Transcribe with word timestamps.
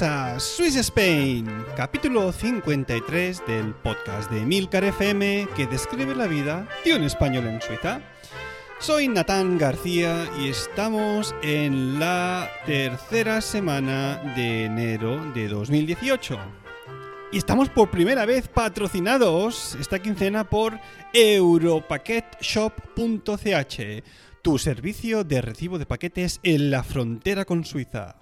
a 0.00 0.40
Swiss 0.40 0.76
Spain, 0.76 1.66
capítulo 1.76 2.32
53 2.32 3.46
del 3.46 3.74
podcast 3.74 4.30
de 4.30 4.40
Milcar 4.46 4.84
FM 4.84 5.48
que 5.54 5.66
describe 5.66 6.14
la 6.14 6.26
vida 6.26 6.66
de 6.82 6.94
un 6.94 7.02
español 7.02 7.46
en 7.46 7.60
Suiza. 7.60 8.00
Soy 8.78 9.08
Natán 9.08 9.58
García 9.58 10.26
y 10.40 10.48
estamos 10.48 11.34
en 11.42 12.00
la 12.00 12.50
tercera 12.64 13.42
semana 13.42 14.16
de 14.34 14.64
enero 14.64 15.22
de 15.34 15.48
2018. 15.48 16.38
Y 17.30 17.36
estamos 17.38 17.68
por 17.68 17.90
primera 17.90 18.24
vez 18.24 18.48
patrocinados 18.48 19.76
esta 19.78 19.98
quincena 19.98 20.48
por 20.48 20.80
europaquetshop.ch, 21.12 24.02
tu 24.40 24.58
servicio 24.58 25.24
de 25.24 25.42
recibo 25.42 25.78
de 25.78 25.86
paquetes 25.86 26.40
en 26.42 26.70
la 26.70 26.82
frontera 26.82 27.44
con 27.44 27.66
Suiza. 27.66 28.21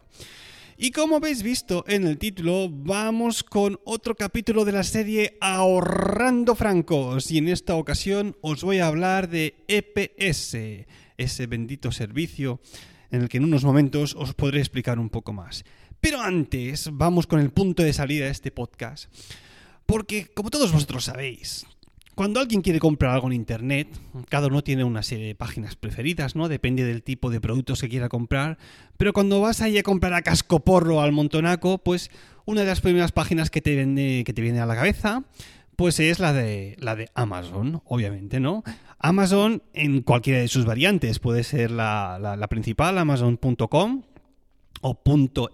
Y 0.83 0.93
como 0.93 1.17
habéis 1.17 1.43
visto 1.43 1.85
en 1.89 2.07
el 2.07 2.17
título, 2.17 2.71
vamos 2.71 3.45
con 3.45 3.79
otro 3.85 4.15
capítulo 4.15 4.65
de 4.65 4.73
la 4.73 4.83
serie 4.83 5.37
Ahorrando 5.39 6.55
Francos. 6.55 7.31
Y 7.31 7.37
en 7.37 7.49
esta 7.49 7.75
ocasión 7.75 8.35
os 8.41 8.65
voy 8.65 8.79
a 8.79 8.87
hablar 8.87 9.29
de 9.29 9.63
EPS, 9.69 10.87
ese 11.19 11.47
bendito 11.47 11.93
servicio 11.93 12.63
en 13.11 13.21
el 13.21 13.29
que 13.29 13.37
en 13.37 13.45
unos 13.45 13.63
momentos 13.63 14.17
os 14.17 14.33
podré 14.33 14.61
explicar 14.61 14.99
un 14.99 15.11
poco 15.11 15.35
más. 15.35 15.67
Pero 16.01 16.23
antes, 16.23 16.89
vamos 16.91 17.27
con 17.27 17.41
el 17.41 17.51
punto 17.51 17.83
de 17.83 17.93
salida 17.93 18.25
de 18.25 18.31
este 18.31 18.51
podcast. 18.51 19.13
Porque, 19.85 20.29
como 20.33 20.49
todos 20.49 20.73
vosotros 20.73 21.05
sabéis, 21.05 21.67
cuando 22.15 22.41
alguien 22.41 22.61
quiere 22.61 22.81
comprar 22.81 23.13
algo 23.13 23.29
en 23.29 23.35
Internet, 23.35 23.89
cada 24.29 24.49
uno 24.49 24.63
tiene 24.63 24.85
una 24.85 25.03
serie 25.03 25.27
de 25.27 25.35
páginas 25.35 25.77
preferidas, 25.77 26.37
¿no? 26.37 26.49
Depende 26.49 26.85
del 26.85 27.03
tipo 27.03 27.31
de 27.31 27.41
productos 27.41 27.81
que 27.81 27.89
quiera 27.89 28.09
comprar. 28.09 28.59
Pero 28.97 29.13
cuando 29.13 29.41
vas 29.41 29.63
ahí 29.63 29.79
a 29.79 29.83
comprar 29.83 30.13
a 30.15 30.23
cascoporro 30.23 30.97
o 30.97 31.01
al 31.01 31.13
montonaco, 31.13 31.79
pues 31.79 32.11
una 32.45 32.63
de 32.63 32.67
las 32.67 32.81
primeras 32.81 33.13
páginas 33.13 33.51
que 33.51 33.63
te, 33.63 33.75
viene, 33.75 34.25
que 34.25 34.33
te 34.33 34.43
viene 34.43 34.61
a 34.61 34.67
la 34.67 34.75
cabeza, 34.75 35.25
pues 35.77 35.99
es 35.99 36.19
la 36.19 36.33
de, 36.33 36.77
la 36.79 36.95
de 36.95 37.09
Amazon, 37.15 37.81
obviamente, 37.87 38.39
¿no? 38.39 38.65
Amazon 38.99 39.63
en 39.73 40.03
cualquiera 40.03 40.41
de 40.41 40.49
sus 40.49 40.67
variantes. 40.67 41.21
Puede 41.21 41.43
ser 41.43 41.71
la, 41.71 42.19
la, 42.21 42.37
la 42.37 42.49
principal, 42.49 42.99
amazon.com, 42.99 44.03
o 44.83 45.03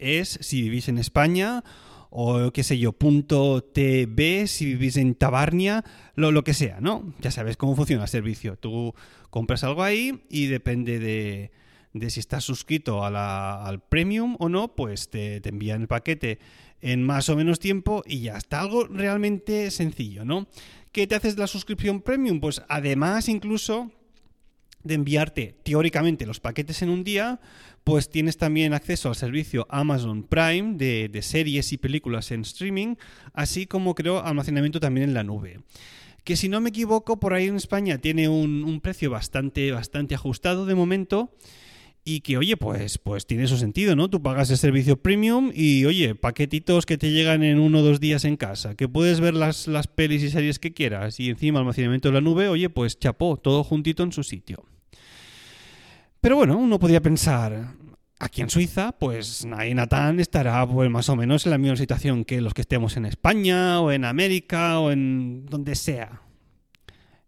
.es 0.01 0.39
si 0.41 0.63
vivís 0.63 0.89
en 0.89 0.99
España, 0.99 1.63
o 2.11 2.51
qué 2.53 2.63
sé 2.63 2.79
yo, 2.79 2.93
punto 2.93 3.63
.tv 3.63 4.47
si 4.47 4.65
vivís 4.67 4.97
en 4.97 5.15
Tabarnia, 5.15 5.85
lo, 6.15 6.33
lo 6.33 6.45
que 6.45 6.55
sea, 6.55 6.81
¿no? 6.81 7.15
Ya 7.21 7.31
sabes 7.31 7.57
cómo 7.57 7.77
funciona 7.77 8.05
el 8.05 8.09
servicio. 8.09 8.57
Tú 8.57 8.95
compras 9.31 9.65
algo 9.65 9.83
ahí 9.83 10.25
y 10.29 10.47
depende 10.47 10.99
de, 10.99 11.51
de 11.93 12.11
si 12.11 12.21
estás 12.21 12.45
suscrito 12.45 13.05
a 13.05 13.11
la, 13.11 13.65
al 13.65 13.81
premium 13.81 14.37
o 14.39 14.49
no, 14.49 14.75
pues 14.75 15.11
te, 15.11 15.41
te 15.41 15.49
envían 15.49 15.83
el 15.83 15.89
paquete 15.89 16.39
en 16.81 17.03
más 17.03 17.29
o 17.29 17.37
menos 17.37 17.59
tiempo 17.59 18.03
y 18.07 18.21
ya 18.21 18.37
está. 18.37 18.61
Algo 18.61 18.87
realmente 18.87 19.71
sencillo, 19.71 20.25
¿no? 20.25 20.47
¿Qué 20.93 21.07
te 21.07 21.15
haces 21.15 21.37
la 21.37 21.47
suscripción 21.47 22.01
premium? 22.01 22.41
Pues 22.41 22.63
además 22.69 23.29
incluso 23.29 23.91
de 24.87 24.95
enviarte 24.95 25.55
teóricamente 25.63 26.27
los 26.27 26.41
paquetes 26.41 26.83
en 26.83 26.91
un 26.91 27.05
día, 27.05 27.41
pues 27.87 28.11
tienes 28.11 28.37
también 28.37 28.75
acceso 28.75 29.11
al 29.11 29.15
servicio 29.15 29.65
Amazon 29.71 30.25
Prime 30.25 30.75
de, 30.77 31.23
series 31.23 31.73
y 31.73 31.77
películas 31.77 32.33
en 32.33 32.41
streaming, 32.41 32.97
así 33.33 33.67
como 33.67 33.95
creo 33.95 34.25
almacenamiento 34.25 34.81
también 34.81 35.09
en 35.09 35.15
la 35.15 35.23
nube. 35.23 35.61
Que 36.25 36.35
si 36.35 36.49
no 36.49 36.61
me 36.61 36.71
equivoco, 36.71 37.21
por 37.21 37.33
ahí 37.33 37.47
en 37.47 37.55
España 37.55 37.99
tiene 37.99 38.29
un, 38.29 38.65
un 38.65 38.81
precio 38.81 39.09
bastante, 39.11 39.71
bastante 39.71 40.17
ajustado 40.17 40.67
de 40.67 40.75
momento. 40.75 41.33
Y 42.09 42.21
que, 42.21 42.39
oye, 42.39 42.57
pues, 42.57 42.99
pues 42.99 43.27
tiene 43.27 43.49
su 43.49 43.57
sentido, 43.57 43.97
¿no? 43.97 44.09
Tú 44.09 44.23
pagas 44.23 44.49
el 44.51 44.57
servicio 44.57 44.97
premium 44.97 45.51
y, 45.53 45.85
oye, 45.87 46.15
paquetitos 46.15 46.87
que 46.87 46.99
te 46.99 47.11
llegan 47.11 47.43
en 47.43 47.59
uno 47.59 47.81
o 47.81 47.83
dos 47.83 47.99
días 47.99 48.25
en 48.25 48.37
casa, 48.37 48.77
que 48.77 48.89
puedes 48.89 49.19
ver 49.19 49.35
las, 49.35 49.67
las 49.67 49.89
pelis 49.89 50.23
y 50.23 50.31
series 50.31 50.61
que 50.61 50.73
quieras 50.73 51.19
y 51.19 51.31
encima 51.31 51.59
almacenamiento 51.59 52.09
en 52.09 52.15
la 52.15 52.21
nube, 52.21 52.49
oye, 52.49 52.69
pues 52.71 52.99
chapó, 52.99 53.37
todo 53.37 53.65
juntito 53.65 54.05
en 54.05 54.13
su 54.13 54.23
sitio. 54.23 54.65
Pero 56.27 56.35
bueno, 56.35 56.59
uno 56.59 56.81
podría 56.81 57.01
pensar, 57.01 57.77
aquí 58.19 58.43
en 58.43 58.51
Suiza, 58.51 58.91
pues 58.99 59.45
Natán 59.45 60.19
estará 60.19 60.67
pues, 60.67 60.91
más 60.91 61.09
o 61.09 61.15
menos 61.15 61.47
en 61.47 61.53
la 61.53 61.59
misma 61.59 61.77
situación 61.77 62.25
que 62.25 62.41
los 62.41 62.53
que 62.53 62.63
estemos 62.63 62.97
en 62.97 63.07
España 63.07 63.81
o 63.81 63.93
en 63.93 64.05
América 64.05 64.81
o 64.81 64.91
en 64.91 65.47
donde 65.47 65.77
sea. 65.77 66.23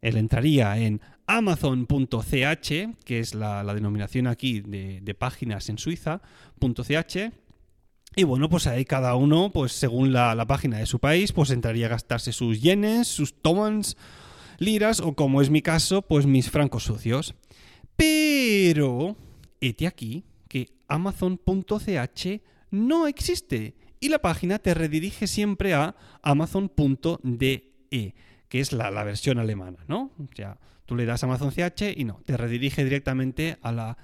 Él 0.00 0.16
entraría 0.16 0.76
en 0.78 1.00
amazon.ch, 1.28 2.72
que 3.04 3.20
es 3.20 3.36
la, 3.36 3.62
denominación 3.72 4.26
aquí 4.26 4.62
de, 4.62 5.14
páginas 5.16 5.68
en 5.68 5.78
Suiza, 5.78 6.20
.ch, 6.58 7.32
y 8.16 8.24
bueno, 8.24 8.48
pues 8.48 8.66
ahí 8.66 8.84
cada 8.84 9.14
uno, 9.14 9.52
pues 9.52 9.70
según 9.70 10.12
la, 10.12 10.34
la, 10.34 10.46
página 10.48 10.78
de 10.78 10.86
su 10.86 10.98
país, 10.98 11.30
pues 11.30 11.50
entraría 11.50 11.86
a 11.86 11.90
gastarse 11.90 12.32
sus 12.32 12.60
yenes, 12.60 13.06
sus 13.06 13.32
tomans, 13.42 13.96
liras 14.58 14.98
o 14.98 15.14
como 15.14 15.40
es 15.40 15.50
mi 15.50 15.62
caso, 15.62 16.02
pues 16.02 16.26
mis 16.26 16.50
francos 16.50 16.82
sucios. 16.82 17.36
Pero, 17.98 19.16
este 19.60 19.88
aquí, 19.88 20.24
que 20.48 20.70
amazon.ch 20.86 22.40
no 22.70 23.08
existe 23.08 23.74
y 23.98 24.08
la 24.08 24.20
página 24.20 24.60
te 24.60 24.72
redirige 24.72 25.26
siempre 25.26 25.74
a 25.74 25.96
amazon.de, 26.22 28.14
que 28.48 28.60
es 28.60 28.72
la, 28.72 29.02
versión 29.02 29.38
alemana, 29.38 29.78
¿no? 29.88 30.12
O 30.16 30.28
sea, 30.32 30.58
tú 30.86 30.94
le 30.94 31.06
das 31.06 31.24
Amazon.ch 31.24 31.82
y 31.96 32.04
no, 32.04 32.20
te 32.24 32.36
redirige 32.36 32.84
directamente 32.84 33.58
a 33.62 33.72
la, 33.72 33.98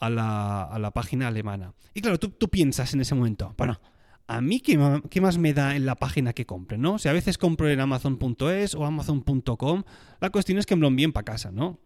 a 0.00 0.10
la, 0.10 0.64
a 0.64 0.78
la 0.80 0.90
página 0.90 1.28
alemana. 1.28 1.74
Y 1.94 2.00
claro, 2.00 2.18
tú, 2.18 2.30
tú, 2.30 2.48
piensas 2.48 2.92
en 2.94 3.02
ese 3.02 3.14
momento, 3.14 3.54
bueno, 3.56 3.80
¿a 4.26 4.40
mí 4.40 4.58
qué, 4.58 5.00
qué, 5.10 5.20
más 5.20 5.38
me 5.38 5.54
da 5.54 5.76
en 5.76 5.86
la 5.86 5.94
página 5.94 6.32
que 6.32 6.44
compre, 6.44 6.76
no? 6.76 6.94
O 6.94 6.98
sea, 6.98 7.12
a 7.12 7.14
veces 7.14 7.38
compro 7.38 7.68
en 7.68 7.78
amazon.es 7.78 8.74
o 8.74 8.84
amazon.com, 8.84 9.84
la 10.20 10.30
cuestión 10.30 10.58
es 10.58 10.66
que 10.66 10.74
me 10.74 10.82
lo 10.82 10.88
envíen 10.88 11.12
para 11.12 11.24
casa, 11.24 11.52
¿no? 11.52 11.78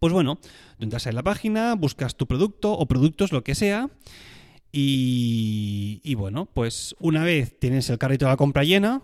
Pues 0.00 0.12
bueno, 0.12 0.38
tú 0.78 0.84
entras 0.84 1.06
en 1.06 1.14
la 1.14 1.22
página, 1.22 1.74
buscas 1.74 2.16
tu 2.16 2.26
producto 2.26 2.72
o 2.72 2.86
productos, 2.86 3.32
lo 3.32 3.44
que 3.44 3.54
sea, 3.54 3.90
y, 4.72 6.00
y, 6.02 6.14
bueno, 6.14 6.46
pues 6.46 6.96
una 6.98 7.22
vez 7.22 7.58
tienes 7.60 7.88
el 7.90 7.98
carrito 7.98 8.24
de 8.24 8.32
la 8.32 8.36
compra 8.36 8.64
llena, 8.64 9.02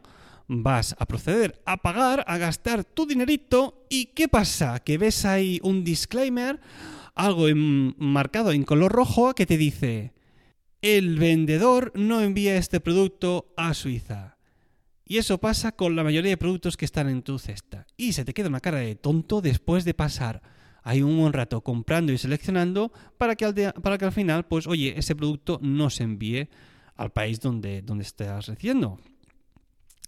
vas 0.48 0.96
a 0.98 1.06
proceder 1.06 1.62
a 1.64 1.76
pagar, 1.76 2.24
a 2.26 2.38
gastar 2.38 2.84
tu 2.84 3.06
dinerito, 3.06 3.86
y 3.88 4.06
¿qué 4.06 4.26
pasa? 4.26 4.80
Que 4.80 4.98
ves 4.98 5.24
ahí 5.24 5.60
un 5.62 5.84
disclaimer, 5.84 6.60
algo 7.15 7.47
marcado 7.54 8.50
en 8.50 8.65
color 8.65 8.91
rojo 8.91 9.34
que 9.34 9.47
te 9.47 9.56
dice, 9.56 10.12
el 10.82 11.18
vendedor 11.18 11.92
no 11.94 12.21
envía 12.21 12.56
este 12.56 12.80
producto 12.80 13.53
a 13.56 13.74
Suiza. 13.74 14.38
Y 15.04 15.18
eso 15.18 15.38
pasa 15.38 15.72
con 15.72 15.97
la 15.97 16.04
mayoría 16.04 16.30
de 16.30 16.36
productos 16.36 16.77
que 16.77 16.84
están 16.84 17.09
en 17.09 17.22
tu 17.22 17.38
cesta. 17.38 17.86
Y 17.97 18.12
se 18.12 18.24
te 18.24 18.32
queda 18.32 18.48
una 18.48 18.60
cara 18.60 18.78
de 18.78 18.94
tonto 18.94 19.41
después 19.41 19.84
de 19.84 19.94
pasar 19.94 20.41
hay 20.82 21.03
un 21.03 21.18
buen 21.18 21.32
rato 21.32 21.60
comprando 21.62 22.12
y 22.12 22.18
seleccionando 22.18 22.92
para 23.18 23.36
que 23.36 23.44
al, 23.44 23.54
para 23.82 23.98
que 23.98 24.04
al 24.04 24.12
final, 24.12 24.47
pues 24.47 24.66
oye, 24.66 24.94
ese 24.97 25.15
producto 25.15 25.59
no 25.62 25.91
se 25.91 26.04
envíe 26.04 26.48
al 26.97 27.10
país 27.10 27.41
donde, 27.41 27.82
donde 27.82 28.04
estás 28.04 28.47
recibiendo. 28.47 28.98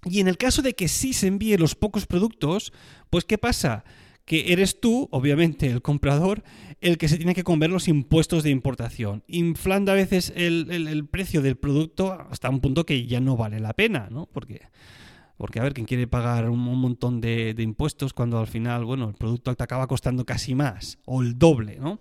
Y 0.04 0.20
en 0.20 0.28
el 0.28 0.36
caso 0.36 0.62
de 0.62 0.74
que 0.74 0.88
sí 0.88 1.12
se 1.12 1.28
envíe 1.28 1.56
los 1.56 1.74
pocos 1.74 2.06
productos, 2.06 2.72
pues 3.08 3.24
¿qué 3.24 3.38
pasa? 3.38 3.84
Que 4.24 4.52
eres 4.52 4.80
tú, 4.80 5.08
obviamente 5.10 5.66
el 5.66 5.82
comprador, 5.82 6.42
el 6.80 6.98
que 6.98 7.08
se 7.08 7.16
tiene 7.16 7.34
que 7.34 7.44
comer 7.44 7.70
los 7.70 7.88
impuestos 7.88 8.42
de 8.42 8.50
importación, 8.50 9.22
inflando 9.26 9.92
a 9.92 9.96
veces 9.96 10.32
el, 10.36 10.69
el, 10.70 10.88
el 10.88 11.06
precio 11.06 11.40
del 11.42 11.56
producto 11.56 12.12
hasta 12.12 12.50
un 12.50 12.60
punto 12.60 12.84
que 12.84 13.06
ya 13.06 13.20
no 13.20 13.36
vale 13.36 13.60
la 13.60 13.74
pena, 13.74 14.08
¿no? 14.10 14.26
Porque 14.26 14.62
Porque, 15.42 15.58
a 15.58 15.64
ver, 15.64 15.74
¿quién 15.74 15.86
quiere 15.88 16.06
pagar 16.06 16.48
un, 16.48 16.60
montón 16.60 17.20
de, 17.20 17.52
impuestos 17.58 18.12
cuando 18.12 18.38
al 18.38 18.46
final, 18.46 18.84
bueno, 18.84 19.08
el 19.08 19.14
producto 19.16 19.52
te 19.56 19.64
acaba 19.64 19.88
costando 19.88 20.24
casi 20.24 20.54
más 20.54 21.00
o 21.04 21.20
el 21.20 21.36
doble, 21.36 21.80
¿no? 21.80 21.98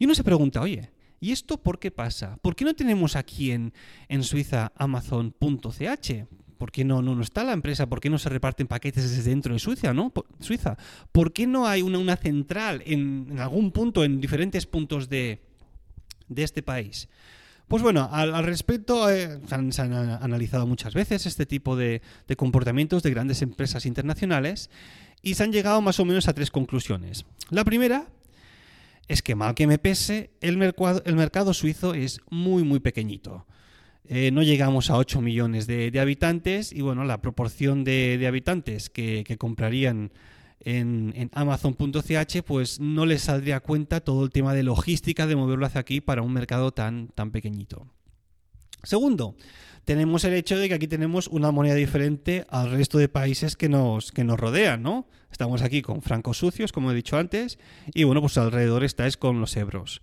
Y 0.00 0.04
uno 0.04 0.16
se 0.16 0.24
pregunta, 0.24 0.60
oye, 0.60 0.90
¿y 1.20 1.30
esto 1.30 1.62
por 1.62 1.78
qué 1.78 1.92
pasa? 1.92 2.38
¿Por 2.42 2.56
qué 2.56 2.64
no 2.64 2.74
tenemos 2.74 3.14
aquí 3.14 3.52
en, 3.52 3.72
en 4.08 4.24
Suiza 4.24 4.72
Amazon.ch? 4.74 6.26
¿Por 6.58 6.72
qué 6.72 6.84
no, 6.84 7.02
no, 7.02 7.22
está 7.22 7.44
la 7.44 7.52
empresa? 7.52 7.88
¿Por 7.88 8.00
qué 8.00 8.10
no 8.10 8.18
se 8.18 8.30
reparten 8.30 8.66
paquetes 8.66 9.10
desde 9.14 9.30
dentro 9.30 9.52
de 9.52 9.60
Suiza? 9.60 9.94
¿no? 9.94 10.12
Suiza. 10.40 10.76
¿Por 11.12 11.32
qué 11.32 11.46
no 11.46 11.68
hay 11.68 11.82
una, 11.82 11.98
una 11.98 12.16
central 12.16 12.82
en, 12.84 13.38
algún 13.38 13.70
punto, 13.70 14.02
en 14.02 14.20
diferentes 14.20 14.66
puntos 14.66 15.08
de, 15.08 15.40
de 16.26 16.42
este 16.42 16.64
país? 16.64 17.08
Pues 17.68 17.82
bueno, 17.82 18.08
al, 18.12 18.44
respecto 18.44 19.10
eh, 19.10 19.40
se, 19.46 19.82
han, 19.82 19.92
analizado 19.92 20.66
muchas 20.66 20.94
veces 20.94 21.26
este 21.26 21.46
tipo 21.46 21.74
de, 21.74 22.00
comportamientos 22.36 23.02
de 23.02 23.10
grandes 23.10 23.42
empresas 23.42 23.86
internacionales 23.86 24.70
y 25.20 25.34
se 25.34 25.42
han 25.42 25.52
llegado 25.52 25.82
más 25.82 25.98
o 25.98 26.04
menos 26.04 26.28
a 26.28 26.32
tres 26.32 26.52
conclusiones. 26.52 27.26
La 27.50 27.64
primera 27.64 28.06
es 29.08 29.20
que 29.22 29.34
mal 29.34 29.54
que 29.54 29.66
me 29.66 29.78
pese, 29.78 30.30
el 30.40 30.56
mercado, 30.58 31.54
suizo 31.54 31.94
es 31.94 32.20
muy 32.30 32.62
muy 32.62 32.78
pequeñito. 32.78 33.46
Eh, 34.08 34.30
no 34.30 34.44
llegamos 34.44 34.90
a 34.90 34.96
8 34.96 35.20
millones 35.20 35.66
de, 35.66 35.98
habitantes 35.98 36.72
y 36.72 36.82
bueno, 36.82 37.02
la 37.02 37.20
proporción 37.20 37.82
de, 37.82 38.24
habitantes 38.28 38.90
que 38.90 39.36
comprarían 39.38 40.12
en, 40.60 41.30
Amazon.ch, 41.32 42.42
pues 42.42 42.80
no 42.80 43.06
les 43.06 43.22
saldría 43.22 43.56
a 43.56 43.60
cuenta 43.60 44.00
todo 44.00 44.24
el 44.24 44.30
tema 44.30 44.54
de 44.54 44.62
logística 44.62 45.26
de 45.26 45.36
moverlo 45.36 45.66
hacia 45.66 45.80
aquí 45.80 46.00
para 46.00 46.22
un 46.22 46.32
mercado 46.32 46.72
tan, 46.72 47.08
tan 47.08 47.30
pequeñito. 47.30 47.86
Segundo, 48.82 49.36
tenemos 49.84 50.24
el 50.24 50.34
hecho 50.34 50.58
de 50.58 50.68
que 50.68 50.74
aquí 50.74 50.88
tenemos 50.88 51.28
una 51.28 51.50
moneda 51.50 51.74
diferente 51.74 52.46
al 52.48 52.70
resto 52.70 52.98
de 52.98 53.08
países 53.08 53.56
que 53.56 53.68
nos, 53.68 54.12
que 54.12 54.24
nos 54.24 54.38
rodean, 54.38 54.82
¿no? 54.82 55.08
Estamos 55.30 55.62
aquí 55.62 55.82
con 55.82 56.02
francos 56.02 56.38
sucios, 56.38 56.72
como 56.72 56.90
he 56.90 56.94
dicho 56.94 57.16
antes, 57.16 57.58
y 57.94 58.04
bueno, 58.04 58.20
pues 58.20 58.38
alrededor 58.38 58.84
estáis 58.84 59.16
con 59.16 59.40
los 59.40 59.56
euros. 59.56 60.02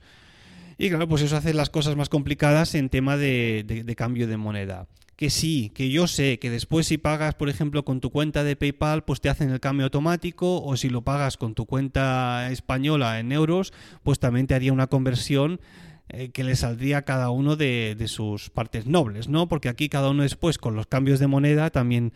Y 0.77 0.89
claro, 0.89 1.07
pues 1.07 1.21
eso 1.21 1.37
hace 1.37 1.53
las 1.53 1.69
cosas 1.69 1.95
más 1.95 2.09
complicadas 2.09 2.75
en 2.75 2.89
tema 2.89 3.17
de 3.17 3.93
cambio 3.97 4.27
de 4.27 4.37
moneda 4.37 4.87
que 5.15 5.29
sí, 5.29 5.71
que 5.73 5.89
yo 5.89 6.07
sé 6.07 6.39
que 6.39 6.49
después 6.49 6.87
si 6.87 6.97
pagas, 6.97 7.35
por 7.35 7.49
ejemplo, 7.49 7.85
con 7.85 7.99
tu 7.99 8.09
cuenta 8.09 8.43
de 8.43 8.55
PayPal, 8.55 9.03
pues 9.03 9.21
te 9.21 9.29
hacen 9.29 9.51
el 9.51 9.59
cambio 9.59 9.85
automático, 9.85 10.61
o 10.63 10.75
si 10.75 10.89
lo 10.89 11.03
pagas 11.03 11.37
con 11.37 11.53
tu 11.53 11.65
cuenta 11.65 12.49
española 12.51 13.19
en 13.19 13.31
euros, 13.31 13.73
pues 14.01 14.19
también 14.19 14.47
te 14.47 14.55
haría 14.55 14.73
una 14.73 14.87
conversión 14.87 15.61
eh, 16.09 16.29
que 16.31 16.43
le 16.43 16.55
saldría 16.55 16.99
a 16.99 17.01
cada 17.03 17.29
uno 17.29 17.55
de, 17.55 17.95
sus 18.07 18.49
partes 18.49 18.87
nobles, 18.87 19.27
¿no? 19.27 19.47
Porque 19.47 19.69
aquí 19.69 19.87
cada 19.87 20.09
uno 20.09 20.23
después 20.23 20.57
con 20.57 20.75
los 20.75 20.87
cambios 20.87 21.19
de 21.19 21.27
moneda 21.27 21.69
también 21.69 22.13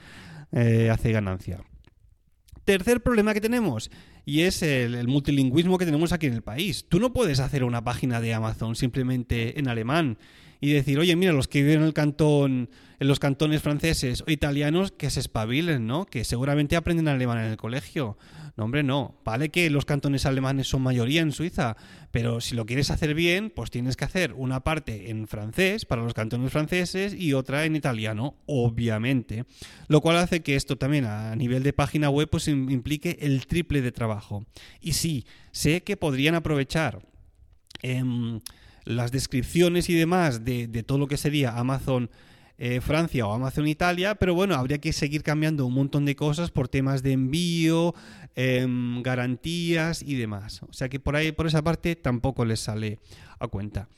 eh, 0.52 0.90
hace 0.92 1.12
ganancia. 1.12 1.62
Tercer 2.66 3.02
problema 3.02 3.34
que 3.34 3.40
tenemos, 3.40 3.92
y 4.26 4.42
es 4.42 4.62
el, 4.62 4.96
el, 4.96 5.08
multilingüismo 5.08 5.78
que 5.78 5.86
tenemos 5.86 6.12
aquí 6.12 6.26
en 6.26 6.34
el 6.34 6.42
país. 6.42 6.86
Tú 6.90 7.00
no 7.00 7.14
puedes 7.14 7.40
hacer 7.40 7.64
una 7.64 7.84
página 7.84 8.20
de 8.20 8.34
Amazon 8.34 8.76
simplemente 8.76 9.58
en 9.58 9.70
alemán 9.70 10.18
y 10.60 10.72
decir, 10.72 11.00
oye, 11.00 11.16
mira, 11.16 11.32
los 11.34 11.48
que 11.48 11.62
viven 11.62 11.82
en 11.82 11.88
el 11.88 11.94
cantón, 11.94 12.70
en 13.00 13.08
los 13.08 13.20
cantones 13.20 13.62
franceses 13.62 14.24
o 14.28 14.32
italianos, 14.32 14.92
que 14.92 15.10
se 15.10 15.20
espabilen, 15.20 15.86
¿no? 15.86 16.06
Que 16.06 16.24
seguramente 16.24 16.76
aprenden 16.76 17.08
alemán 17.08 17.40
en 17.40 17.52
el 17.52 17.58
colegio. 17.58 18.18
No, 18.58 18.64
hombre, 18.64 18.82
no. 18.82 19.22
Vale 19.24 19.50
que 19.50 19.70
los 19.70 19.86
cantones 19.86 20.26
alemanes 20.26 20.68
son 20.68 20.82
mayoría 20.82 21.22
en 21.22 21.32
Suiza, 21.32 21.78
pero 22.10 22.42
si 22.42 22.56
lo 22.56 22.66
quieres 22.66 22.90
hacer 22.90 23.14
bien, 23.14 23.52
pues 23.56 23.70
tienes 23.70 23.96
que 23.96 24.06
hacer 24.06 24.34
una 24.34 24.64
parte 24.64 25.12
en 25.12 25.28
francés 25.28 25.86
para 25.86 26.02
los 26.02 26.16
cantones 26.16 26.52
franceses 26.52 27.14
y 27.14 27.34
otra 27.34 27.66
en 27.66 27.76
italiano, 27.76 28.36
obviamente. 28.48 29.46
Lo 29.88 30.02
cual 30.02 30.18
hace 30.18 30.42
que 30.42 30.56
esto 30.56 30.76
también 30.76 31.06
a 31.06 31.36
nivel 31.36 31.62
de 31.62 31.72
página 31.72 32.10
web 32.10 32.30
pues 32.32 32.48
implique 32.48 33.20
el 33.22 33.46
triple 33.46 33.82
de 33.82 33.92
trabajo. 33.92 34.44
Y 34.82 34.94
sí, 34.94 35.26
sé 35.52 35.84
que 35.84 35.96
podrían 35.96 36.34
aprovechar... 36.34 37.06
Em, 37.84 38.40
las 38.88 39.12
descripciones 39.12 39.90
y 39.90 39.94
demás 39.94 40.46
de, 40.46 40.68
todo 40.84 40.98
lo 40.98 41.08
que 41.08 41.18
sería 41.18 41.58
Amazon 41.58 42.10
eh, 42.58 42.82
Francia 42.82 43.28
o 43.28 43.34
Amazon 43.34 43.68
Italia, 43.68 44.16
pero 44.16 44.34
bueno, 44.34 44.56
habría 44.56 44.80
que 44.80 44.92
seguir 44.92 45.22
cambiando 45.22 45.66
un 45.66 45.74
montón 45.74 46.06
de 46.06 46.16
cosas 46.16 46.50
por 46.50 46.68
temas 46.68 47.04
de 47.04 47.12
envío, 47.12 47.94
em, 48.34 49.04
garantías 49.04 50.02
y 50.02 50.16
demás. 50.16 50.64
O 50.64 50.74
sea 50.74 50.90
que 50.90 51.00
por 51.00 51.16
ahí, 51.16 51.32
por 51.32 51.46
esa 51.46 51.64
parte, 51.64 51.96
tampoco 51.96 52.46
les 52.46 52.60
sale 52.60 53.00
a 53.38 53.48
cuenta. 53.48 53.90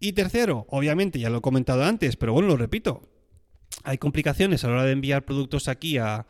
Y 0.00 0.14
tercero, 0.14 0.66
obviamente, 0.70 1.20
ya 1.20 1.30
lo 1.30 1.38
he 1.38 1.42
comentado 1.42 1.84
antes, 1.84 2.16
pero 2.16 2.32
bueno, 2.32 2.48
lo 2.48 2.56
repito, 2.56 3.02
hay 3.84 3.98
complicaciones 3.98 4.64
a 4.64 4.68
la 4.68 4.74
hora 4.74 4.84
de 4.84 4.92
enviar 4.92 5.24
productos 5.24 5.68
aquí 5.68 5.98
a, 5.98 6.26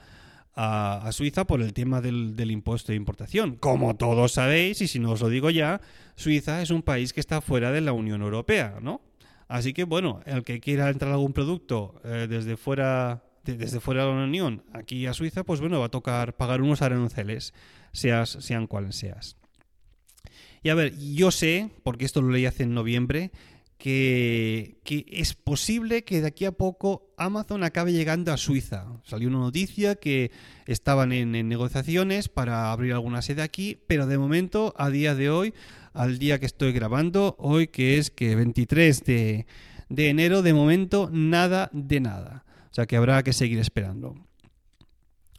a, 0.60 1.12
Suiza 1.12 1.46
por 1.46 1.62
el 1.62 1.72
tema 1.72 2.00
del, 2.00 2.50
impuesto 2.50 2.90
de 2.90 2.96
importación. 2.96 3.54
Como 3.56 3.94
todos 3.96 4.32
sabéis, 4.32 4.80
y 4.82 4.88
si 4.88 4.98
no 4.98 5.12
os 5.12 5.20
lo 5.20 5.28
digo 5.28 5.50
ya, 5.50 5.80
Suiza 6.16 6.60
es 6.62 6.70
un 6.70 6.82
país 6.82 7.12
que 7.12 7.20
está 7.20 7.40
fuera 7.40 7.70
de 7.70 7.80
la 7.80 7.92
Unión 7.92 8.22
Europea, 8.22 8.78
¿no? 8.82 9.00
Así 9.46 9.72
que 9.72 9.84
bueno, 9.84 10.20
el 10.26 10.42
que 10.42 10.60
quiera 10.60 10.90
entrar 10.90 11.12
algún 11.12 11.32
producto 11.32 12.00
eh, 12.04 12.26
desde 12.28 12.56
fuera 12.56 13.22
desde 13.44 13.80
fuera 13.80 14.04
de 14.04 14.12
la 14.12 14.24
Unión 14.24 14.62
aquí 14.74 15.06
a 15.06 15.14
Suiza, 15.14 15.42
pues 15.42 15.60
bueno, 15.60 15.78
va 15.78 15.86
a 15.86 15.90
tocar 15.90 16.36
pagar 16.36 16.60
unos 16.60 16.82
aranceles, 16.82 17.54
sean 17.92 18.66
cuales 18.66 18.96
seas. 18.96 19.38
Y 20.62 20.68
a 20.68 20.74
ver, 20.74 20.98
yo 20.98 21.30
sé, 21.30 21.70
porque 21.82 22.04
esto 22.04 22.20
lo 22.20 22.30
leí 22.30 22.44
hace 22.44 22.64
en 22.64 22.74
noviembre, 22.74 23.30
que, 23.78 24.80
es 24.84 25.34
posible 25.34 26.02
que 26.04 26.20
de 26.20 26.26
aquí 26.26 26.44
a 26.44 26.52
poco 26.52 27.14
Amazon 27.16 27.62
acabe 27.62 27.92
llegando 27.92 28.32
a 28.32 28.36
Suiza. 28.36 28.86
Salió 29.04 29.28
una 29.28 29.38
noticia 29.38 29.94
que 29.94 30.32
estaban 30.66 31.12
en, 31.12 31.48
negociaciones 31.48 32.28
para 32.28 32.72
abrir 32.72 32.92
alguna 32.92 33.22
sede 33.22 33.42
aquí, 33.42 33.78
pero 33.86 34.06
de 34.06 34.18
momento, 34.18 34.74
a 34.76 34.90
día 34.90 35.14
de 35.14 35.30
hoy, 35.30 35.54
al 35.92 36.18
día 36.18 36.40
que 36.40 36.46
estoy 36.46 36.72
grabando, 36.72 37.36
hoy 37.38 37.68
que 37.68 37.98
es 37.98 38.10
que 38.10 38.34
23 38.34 39.04
de, 39.04 39.46
enero, 39.88 40.42
de 40.42 40.52
momento 40.52 41.08
nada 41.12 41.70
de 41.72 42.00
nada. 42.00 42.44
O 42.70 42.74
sea 42.74 42.86
que 42.86 42.96
habrá 42.96 43.22
que 43.22 43.32
seguir 43.32 43.60
esperando. 43.60 44.16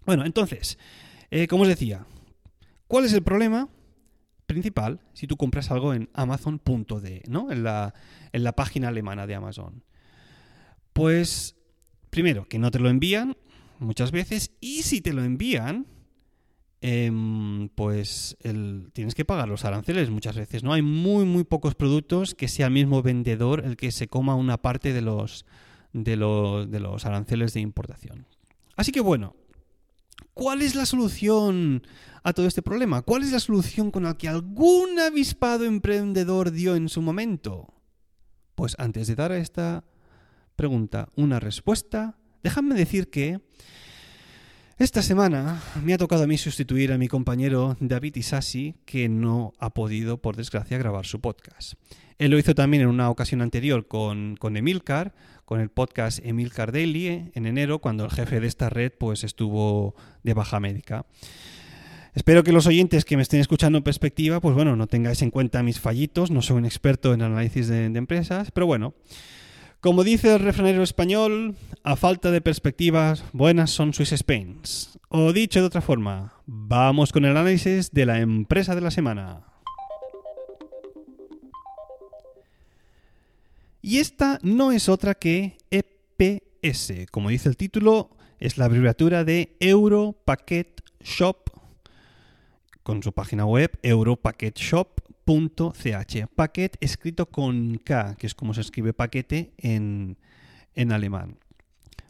Bueno, 0.06 0.26
entonces, 0.26 0.78
eh, 1.30 1.48
como 1.48 1.64
os 1.64 1.70
decía, 1.70 2.06
¿cuál 2.88 3.06
es 3.06 3.14
el 3.14 3.22
problema? 3.22 3.70
Principal 4.50 5.00
si 5.14 5.28
tú 5.28 5.38
compras 5.38 5.72
algo 5.72 5.94
en 5.94 6.10
amazon.de, 6.14 7.24
¿no? 7.30 7.52
En 7.52 7.64
la, 7.64 7.94
en 8.34 8.44
la 8.44 8.52
página 8.52 8.90
alemana 8.90 9.28
de 9.28 9.36
Amazon. 9.36 9.84
Pues, 10.92 11.56
primero, 12.10 12.46
que 12.46 12.60
no 12.60 12.72
te 12.72 12.80
lo 12.80 12.90
envían 12.90 13.38
muchas 13.78 14.12
veces 14.12 14.52
y 14.60 14.82
si 14.82 15.00
te 15.02 15.14
lo 15.14 15.24
envían, 15.24 15.86
em, 16.82 17.70
pues 17.70 18.38
tienes 18.94 19.16
que 19.16 19.24
pagar 19.24 19.48
los 19.48 19.66
aranceles 19.66 20.10
muchas 20.10 20.36
veces, 20.36 20.64
¿no? 20.64 20.74
Hay 20.74 20.82
muy, 20.82 21.26
muy 21.26 21.44
pocos 21.44 21.76
productos 21.76 22.34
que 22.36 22.48
sea 22.48 22.68
el 22.68 22.74
mismo 22.74 23.02
vendedor 23.02 23.64
el 23.64 23.78
que 23.78 23.92
se 23.92 24.08
coma 24.08 24.36
una 24.36 24.58
parte 24.58 24.92
de 24.94 25.02
los, 25.02 25.46
de 25.94 26.18
de 26.18 26.80
los 26.80 27.06
aranceles 27.06 27.54
de 27.54 27.62
importación. 27.62 28.26
Así 28.76 28.92
que 28.92 29.02
bueno, 29.02 29.36
¿cuál 30.34 30.62
es 30.62 30.76
la 30.76 30.86
solución 30.86 31.84
a 32.24 32.34
todo 32.34 32.48
este 32.48 32.62
problema? 32.62 33.02
¿Cuál 33.02 33.24
es 33.24 33.32
la 33.32 33.40
solución 33.40 33.92
con 33.92 34.04
la 34.04 34.18
que 34.18 34.28
algún 34.28 35.00
avispado 35.00 35.66
emprendedor 35.66 36.52
dio 36.52 36.76
en 36.76 36.90
su 36.90 37.02
momento? 37.02 37.74
Pues 38.56 38.76
antes 38.78 39.08
de 39.08 39.16
dar 39.16 39.32
a 39.32 39.38
esta 39.38 39.84
pregunta 40.56 41.10
una 41.16 41.40
respuesta, 41.40 42.18
déjame 42.44 42.76
decir 42.76 43.10
que 43.10 43.42
esta 44.80 45.02
semana 45.02 45.62
me 45.84 45.94
ha 45.94 45.98
tocado 45.98 46.24
a 46.24 46.28
mí 46.28 46.38
sustituir 46.38 46.92
a 46.92 46.98
mi 46.98 47.08
compañero 47.08 47.76
David 47.80 48.16
Isasi, 48.16 48.76
que 48.86 49.10
no 49.10 49.54
ha 49.60 49.74
podido, 49.74 50.22
por 50.22 50.36
desgracia, 50.36 50.78
grabar 50.78 51.06
su 51.06 51.20
podcast. 51.20 51.74
Él 52.18 52.32
lo 52.32 52.40
hizo 52.40 52.56
también 52.56 52.84
en 52.84 52.90
una 52.90 53.10
ocasión 53.10 53.42
anterior 53.42 53.88
con, 53.88 54.38
con 54.38 54.58
Emilcar, 54.58 55.14
con 55.46 55.60
el 55.60 55.70
podcast 55.70 56.20
Emilcar 56.26 56.72
Daily, 56.72 57.32
en 57.34 57.46
enero, 57.46 57.80
cuando 57.80 58.06
el 58.06 58.12
jefe 58.12 58.40
de 58.40 58.48
esta 58.48 58.70
red 58.70 58.92
pues, 58.98 59.24
estuvo 59.24 59.96
de 60.24 60.34
baja 60.34 60.60
médica. 60.60 61.06
Espero 62.14 62.44
que 62.44 62.52
los 62.52 62.66
oyentes 62.66 63.06
que 63.06 63.16
me 63.16 63.22
estén 63.22 63.40
escuchando 63.40 63.78
en 63.78 63.84
perspectiva, 63.84 64.40
pues 64.40 64.56
bueno, 64.56 64.76
no 64.76 64.88
tengáis 64.88 65.22
en 65.22 65.32
cuenta 65.32 65.62
mis 65.62 65.80
fallitos, 65.80 66.32
no 66.32 66.42
soy 66.42 66.58
un 66.58 66.66
experto 66.66 67.14
en 67.14 67.22
análisis 67.22 67.68
de, 67.68 67.86
empresas, 67.86 68.52
pero 68.52 68.66
bueno, 68.66 68.94
como 69.82 70.04
dice 70.04 70.34
el 70.34 70.40
refranero 70.40 70.84
español, 70.84 71.56
a 71.84 71.96
falta 71.96 72.32
de 72.32 72.42
perspectivas, 72.42 73.24
buenas 73.32 73.72
son 73.72 73.94
Swiss 73.94 74.14
Spains. 74.16 75.00
O 75.08 75.32
dicho 75.32 75.62
de 75.62 75.68
otra 75.68 75.82
forma, 75.82 76.34
vamos 76.46 77.14
con 77.14 77.24
el 77.24 77.32
análisis 77.32 77.92
de 77.92 78.06
la 78.06 78.20
empresa 78.20 78.76
de 78.76 78.82
la 78.82 78.92
semana. 78.92 79.46
Y 83.82 84.00
esta 84.00 84.40
no 84.44 84.74
es 84.74 84.90
otra 84.90 85.16
que 85.16 85.58
EPS. 85.72 87.10
Como 87.12 87.30
dice 87.30 87.48
el 87.48 87.56
título, 87.56 88.10
es 88.40 88.58
la 88.58 88.66
abreviatura 88.66 89.24
de 89.24 89.56
Euro 89.62 90.14
Packet 90.26 90.82
Shop 91.02 91.38
con 92.84 93.02
su 93.02 93.14
página 93.14 93.46
web 93.46 93.72
europacketshop.ch. 95.30 96.28
Paquet 96.36 96.78
escrito 96.82 97.28
con 97.28 97.78
K, 97.78 98.16
que 98.16 98.28
es 98.28 98.36
como 98.36 98.54
se 98.54 98.62
escribe 98.62 98.94
paquete 98.94 99.54
en, 99.58 100.18
en 100.76 100.92
alemán. 100.92 101.38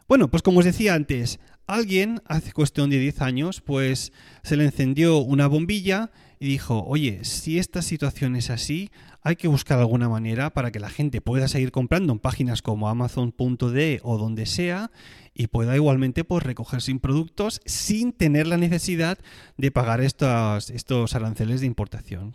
Bueno, 0.08 0.30
pues 0.30 0.42
como 0.42 0.60
os 0.60 0.64
decía 0.64 0.94
antes, 0.94 1.38
alguien, 1.66 2.20
hace 2.26 2.52
cuestión 2.52 2.90
de 2.90 2.98
10 2.98 3.22
años, 3.22 3.60
pues 3.60 4.12
se 4.42 4.56
le 4.56 4.64
encendió 4.64 5.18
una 5.18 5.46
bombilla 5.46 6.10
y 6.40 6.46
dijo, 6.48 6.82
oye, 6.84 7.24
si 7.24 7.58
esta 7.58 7.82
situación 7.82 8.34
es 8.34 8.50
así, 8.50 8.90
hay 9.22 9.36
que 9.36 9.46
buscar 9.46 9.78
alguna 9.78 10.08
manera 10.08 10.50
para 10.50 10.72
que 10.72 10.80
la 10.80 10.88
gente 10.88 11.20
pueda 11.20 11.46
seguir 11.46 11.70
comprando 11.70 12.14
en 12.14 12.18
páginas 12.18 12.62
como 12.62 12.88
amazon.de 12.88 14.00
o 14.02 14.16
donde 14.16 14.46
sea 14.46 14.90
y 15.34 15.48
pueda 15.48 15.76
igualmente 15.76 16.24
pues, 16.24 16.42
recoger 16.42 16.80
sin 16.80 16.98
productos 16.98 17.60
sin 17.66 18.12
tener 18.12 18.46
la 18.46 18.56
necesidad 18.56 19.18
de 19.58 19.70
pagar 19.70 20.00
estos, 20.00 20.70
estos 20.70 21.14
aranceles 21.14 21.60
de 21.60 21.66
importación. 21.66 22.34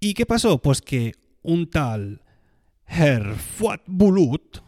¿Y 0.00 0.14
qué 0.14 0.24
pasó? 0.24 0.62
Pues 0.62 0.80
que 0.80 1.14
un 1.42 1.68
tal 1.68 2.22
Herr 2.86 3.36
Bulut, 3.86 4.58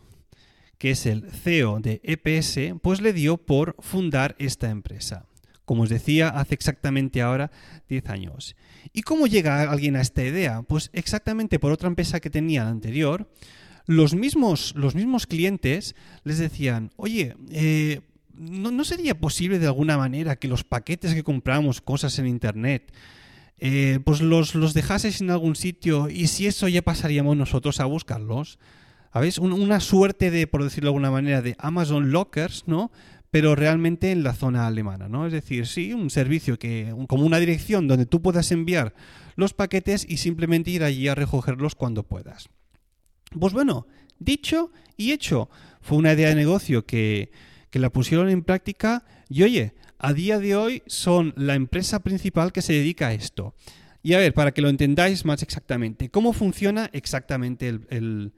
que 0.76 0.90
es 0.90 1.06
el 1.06 1.30
CEO 1.30 1.80
de 1.80 2.02
EPS, 2.04 2.78
pues 2.82 3.00
le 3.00 3.14
dio 3.14 3.38
por 3.38 3.74
fundar 3.78 4.36
esta 4.38 4.68
empresa. 4.68 5.26
Como 5.64 5.84
os 5.84 5.88
decía, 5.88 6.28
hace 6.28 6.54
exactamente 6.54 7.22
ahora 7.22 7.50
10 7.88 8.10
años. 8.10 8.56
¿Y 8.92 9.02
cómo 9.02 9.26
llega 9.26 9.62
alguien 9.70 9.96
a 9.96 10.02
esta 10.02 10.22
idea? 10.22 10.60
Pues 10.62 10.90
exactamente 10.92 11.58
por 11.58 11.72
otra 11.72 11.88
empresa 11.88 12.20
que 12.20 12.28
tenía 12.28 12.68
anterior, 12.68 13.30
los 13.86 14.14
mismos, 14.14 14.74
los 14.76 14.94
mismos 14.94 15.26
clientes 15.26 15.94
les 16.24 16.36
decían, 16.36 16.90
oye, 16.96 17.36
eh, 17.50 18.02
¿no, 18.34 18.84
sería 18.84 19.18
posible 19.18 19.58
de 19.58 19.66
alguna 19.66 19.96
manera 19.96 20.36
que 20.36 20.48
los 20.48 20.62
paquetes 20.62 21.14
que 21.14 21.24
compramos, 21.24 21.80
cosas 21.80 22.18
en 22.18 22.26
Internet, 22.26 22.92
eh, 23.58 24.00
pues 24.04 24.20
los, 24.20 24.54
los 24.54 24.74
dejases 24.74 25.20
en 25.20 25.30
algún 25.30 25.56
sitio 25.56 26.08
y 26.08 26.26
si 26.26 26.46
eso 26.46 26.68
ya 26.68 26.82
pasaríamos 26.82 27.36
nosotros 27.36 27.80
a 27.80 27.84
buscarlos? 27.84 28.58
¿Habéis? 29.12 29.38
una 29.38 29.80
suerte 29.80 30.30
de, 30.30 30.46
por 30.46 30.64
decirlo 30.64 30.88
de 30.88 30.90
alguna 30.90 31.10
manera, 31.10 31.42
de 31.42 31.54
Amazon 31.58 32.12
Lockers, 32.12 32.64
¿no? 32.66 32.90
Pero 33.30 33.54
realmente 33.54 34.10
en 34.10 34.22
la 34.22 34.32
zona 34.32 34.66
alemana, 34.66 35.08
¿no? 35.08 35.26
Es 35.26 35.32
decir, 35.32 35.66
sí, 35.66 35.92
un 35.92 36.08
servicio 36.08 36.58
que, 36.58 36.94
como 37.08 37.24
una 37.24 37.38
dirección 37.38 37.88
donde 37.88 38.06
tú 38.06 38.22
puedas 38.22 38.50
enviar 38.52 38.94
los 39.36 39.52
paquetes 39.52 40.06
y 40.08 40.16
simplemente 40.16 40.70
ir 40.70 40.82
allí 40.82 41.08
a 41.08 41.14
recogerlos 41.14 41.74
cuando 41.74 42.04
puedas. 42.04 42.48
Pues 43.38 43.52
bueno, 43.52 43.86
dicho 44.18 44.70
y 44.96 45.12
hecho. 45.12 45.50
Fue 45.80 45.98
una 45.98 46.12
idea 46.12 46.28
de 46.28 46.34
negocio 46.34 46.86
que, 46.86 47.32
que 47.70 47.78
la 47.78 47.90
pusieron 47.90 48.28
en 48.28 48.42
práctica 48.42 49.04
y 49.28 49.42
oye, 49.42 49.74
a 50.02 50.12
día 50.12 50.40
de 50.40 50.56
hoy 50.56 50.82
son 50.86 51.32
la 51.36 51.54
empresa 51.54 52.00
principal 52.02 52.52
que 52.52 52.60
se 52.60 52.72
dedica 52.72 53.08
a 53.08 53.12
esto. 53.14 53.54
Y 54.02 54.14
a 54.14 54.18
ver, 54.18 54.34
para 54.34 54.52
que 54.52 54.60
lo 54.60 54.68
entendáis 54.68 55.24
más 55.24 55.42
exactamente, 55.44 56.10
¿cómo 56.10 56.32
funciona 56.32 56.90
exactamente 56.92 57.68
el, 57.68 58.32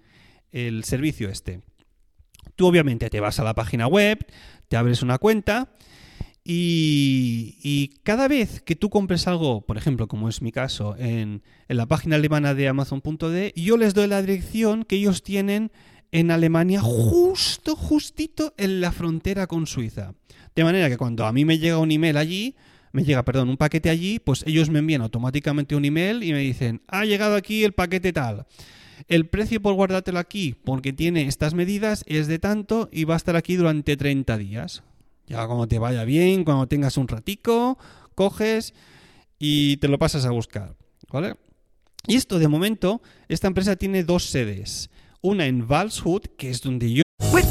servicio 0.85 1.31
este? 1.31 1.63
Tú 2.55 2.67
obviamente 2.67 3.09
te 3.09 3.19
vas 3.19 3.41
a 3.41 3.45
la 3.45 3.55
página 3.55 3.87
web, 3.87 4.27
te 4.69 4.77
abres 4.77 5.03
una 5.03 5.17
cuenta 5.17 5.71
y, 6.45 7.95
cada 8.03 8.29
vez 8.29 8.61
que 8.61 8.77
tú 8.77 8.91
compres 8.91 9.27
algo, 9.27 9.63
por 9.63 9.79
ejemplo, 9.79 10.07
como 10.07 10.29
es 10.29 10.43
mi 10.43 10.53
caso, 10.53 10.95
en, 10.99 11.43
la 11.69 11.87
página 11.87 12.17
alemana 12.17 12.53
de 12.53 12.69
Amazon.de, 12.69 13.55
yo 13.57 13.79
les 13.79 13.95
doy 13.95 14.07
la 14.07 14.21
dirección 14.21 14.85
que 14.85 14.97
ellos 14.97 15.23
tienen 15.23 15.73
en 16.13 16.31
Alemania 16.31 16.83
justo, 16.83 17.75
justito 17.75 18.53
en 18.59 18.83
la 18.83 18.93
frontera 18.93 19.47
con 19.47 19.67
Suiza. 19.67 20.13
De 20.55 20.65
manera 20.65 20.89
que 20.89 20.97
cuando 20.97 21.27
a 21.27 21.33
mí 21.33 21.45
me 21.45 21.59
llega 21.59 21.79
un 21.79 21.91
email 21.91 22.17
allí, 22.17 22.55
me 22.93 23.03
llega, 23.03 23.25
perdón, 23.25 23.49
un 23.49 23.57
paquete 23.57 23.91
allí, 23.91 24.21
pues 24.21 24.45
ellos 24.47 24.71
me 24.71 24.79
envían 24.79 25.03
automáticamente 25.03 25.75
un 25.75 25.85
email 25.85 26.23
y 26.23 26.33
me 26.33 26.39
dicen, 26.39 26.81
ha 26.87 27.05
llegado 27.05 27.35
aquí 27.35 27.65
el 27.65 27.73
paquete 27.73 28.13
tal. 28.13 28.47
El 29.09 29.27
precio 29.27 29.61
por 29.61 29.75
guardártelo 29.75 30.21
aquí, 30.21 30.55
porque 30.65 30.93
tiene 30.93 31.27
estas 31.27 31.55
medidas, 31.55 32.05
es 32.07 32.29
de 32.29 32.39
tanto 32.39 32.89
y 32.93 33.05
va 33.05 33.15
a 33.15 33.17
estar 33.17 33.35
aquí 33.35 33.57
durante 33.57 33.97
30 33.97 34.39
días. 34.39 34.85
Ya 35.27 35.45
cuando 35.47 35.67
te 35.67 35.79
vaya 35.79 36.05
bien, 36.05 36.45
cuando 36.45 36.69
tengas 36.69 36.97
un 36.97 37.09
ratico, 37.09 37.79
coges 38.15 38.75
y 39.39 39.79
te 39.79 39.89
lo 39.89 39.99
pasas 39.99 40.25
a 40.25 40.31
buscar. 40.31 40.77
¿Vale? 41.11 41.35
Y 42.07 42.17
esto 42.17 42.39
de 42.39 42.49
momento, 42.49 43.03
esta 43.29 43.49
empresa 43.49 43.77
tiene 43.77 44.05
dos 44.05 44.25
sedes. 44.25 44.91
Una 45.21 45.47
en 45.47 45.67
Valshut, 45.67 46.29
que 46.37 46.51
es 46.51 46.61
donde 46.61 46.93
yo 46.93 47.04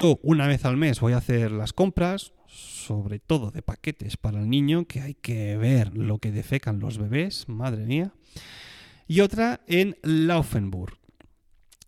Una 0.00 0.46
vez 0.46 0.64
al 0.64 0.76
mes 0.76 1.00
voy 1.00 1.12
a 1.12 1.16
hacer 1.16 1.50
las 1.50 1.72
compras, 1.72 2.32
sobre 2.46 3.18
todo 3.18 3.50
de 3.50 3.62
paquetes 3.62 4.16
para 4.16 4.38
el 4.38 4.48
niño, 4.48 4.84
que 4.84 5.00
hay 5.00 5.14
que 5.14 5.56
ver 5.56 5.96
lo 5.96 6.18
que 6.18 6.30
defecan 6.30 6.78
los 6.78 6.98
bebés, 6.98 7.48
madre 7.48 7.84
mía. 7.84 8.12
Y 9.08 9.22
otra 9.22 9.60
en 9.66 9.96
Laufenburg. 10.02 10.96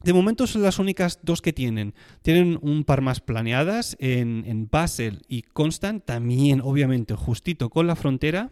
De 0.03 0.13
momento 0.13 0.49
son 0.49 0.63
las 0.63 0.81
únicas 0.81 1.21
dos 1.23 1.41
que 1.41 1.53
tienen. 1.53 1.95
Tienen 2.23 2.59
un 2.63 2.83
par 2.83 3.01
más 3.01 3.21
planeadas 3.21 3.97
en, 4.01 4.69
Basel 4.69 5.23
y 5.29 5.43
Constant, 5.43 6.05
también 6.05 6.63
obviamente 6.63 7.15
justito 7.15 7.71
con 7.71 7.87
la 7.87 7.95
frontera. 7.95 8.51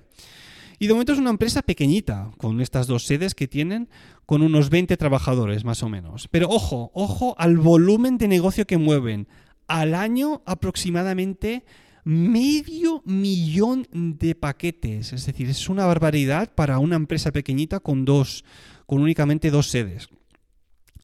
Y 0.78 0.86
de 0.86 0.92
momento 0.92 1.12
es 1.12 1.18
una 1.18 1.30
empresa 1.30 1.62
pequeñita, 1.62 2.30
con 2.36 2.60
estas 2.60 2.86
dos 2.86 3.06
sedes 3.06 3.34
que 3.34 3.48
tienen, 3.48 3.88
con 4.24 4.42
unos 4.42 4.70
20 4.70 4.96
trabajadores 4.96 5.64
más 5.64 5.82
o 5.82 5.88
menos. 5.88 6.28
Pero 6.28 6.48
ojo, 6.48 6.92
ojo 6.94 7.34
al 7.38 7.56
volumen 7.56 8.18
de 8.18 8.28
negocio 8.28 8.64
que 8.64 8.78
mueven. 8.78 9.26
Al 9.68 9.94
año 9.94 10.42
aproximadamente 10.46 11.64
medio 12.04 13.02
millón 13.04 13.87
de 13.92 14.34
paquetes. 14.34 15.12
Es 15.12 15.26
decir, 15.26 15.48
es 15.48 15.68
una 15.68 15.87
barbaridad 15.87 16.52
para 16.54 16.78
una 16.78 16.96
empresa 16.96 17.30
pequeñita 17.30 17.80
con 17.80 18.04
dos, 18.04 18.44
con 18.87 19.00
únicamente 19.02 19.50
dos 19.50 19.68
sedes 19.68 20.08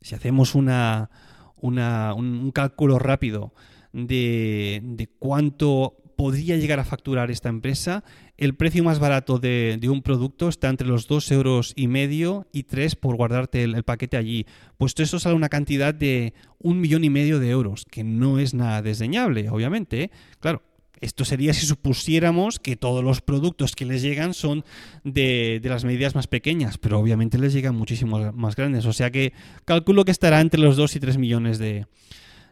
si 0.05 0.15
hacemos 0.15 0.55
una, 0.55 1.09
un, 1.57 2.53
cálculo 2.53 2.99
rápido 2.99 3.55
de, 3.95 5.09
cuánto 5.19 5.97
podría 6.15 6.59
llegar 6.59 6.79
a 6.79 6.85
facturar 6.85 7.31
esta 7.31 7.49
empresa, 7.49 8.05
el 8.37 8.55
precio 8.55 8.83
más 8.83 8.99
barato 8.99 9.39
de, 9.39 9.79
un 9.89 10.03
producto 10.03 10.49
está 10.49 10.69
entre 10.69 10.89
los 10.89 11.07
2 11.07 11.31
euros 11.33 11.73
y 11.77 11.87
medio 11.87 12.47
y 12.53 12.65
3 12.65 12.97
por 12.97 13.17
guardarte 13.17 13.63
el, 13.63 13.83
paquete 13.85 14.17
allí. 14.17 14.47
Pues 14.77 14.95
eso 14.99 15.19
sale 15.19 15.37
una 15.37 15.49
cantidad 15.49 15.95
de 15.95 16.35
un 16.59 16.81
millón 16.81 17.05
y 17.05 17.11
medio 17.11 17.39
de 17.39 17.51
euros, 17.51 17.85
que 17.89 18.03
no 18.03 18.39
es 18.39 18.55
nada 18.55 18.83
desdeñable, 18.83 19.49
obviamente. 19.51 20.03
¿eh? 20.03 20.11
Claro, 20.41 20.63
esto 21.01 21.25
sería 21.25 21.53
si 21.55 21.67
supusiéramos 21.67 22.59
que 22.59 22.77
todos 22.77 23.05
los 23.05 23.21
productos 23.21 23.77
que 23.77 23.85
les 23.85 24.03
llegan 24.03 24.35
son 24.35 24.65
de, 25.05 25.61
las 25.63 25.85
medidas 25.85 26.15
más 26.15 26.27
pequeñas, 26.27 26.79
pero 26.79 26.99
obviamente 26.99 27.39
les 27.39 27.53
llegan 27.53 27.77
muchísimos 27.77 28.35
más 28.35 28.57
grandes. 28.57 28.87
O 28.87 28.93
sea 28.93 29.11
que 29.11 29.33
calculo 29.65 30.05
que 30.05 30.13
estará 30.13 30.41
entre 30.41 30.61
los 30.61 30.77
2 30.77 30.97
y 30.97 31.01
3 31.01 31.19
millones 31.19 31.59
de, 31.59 31.87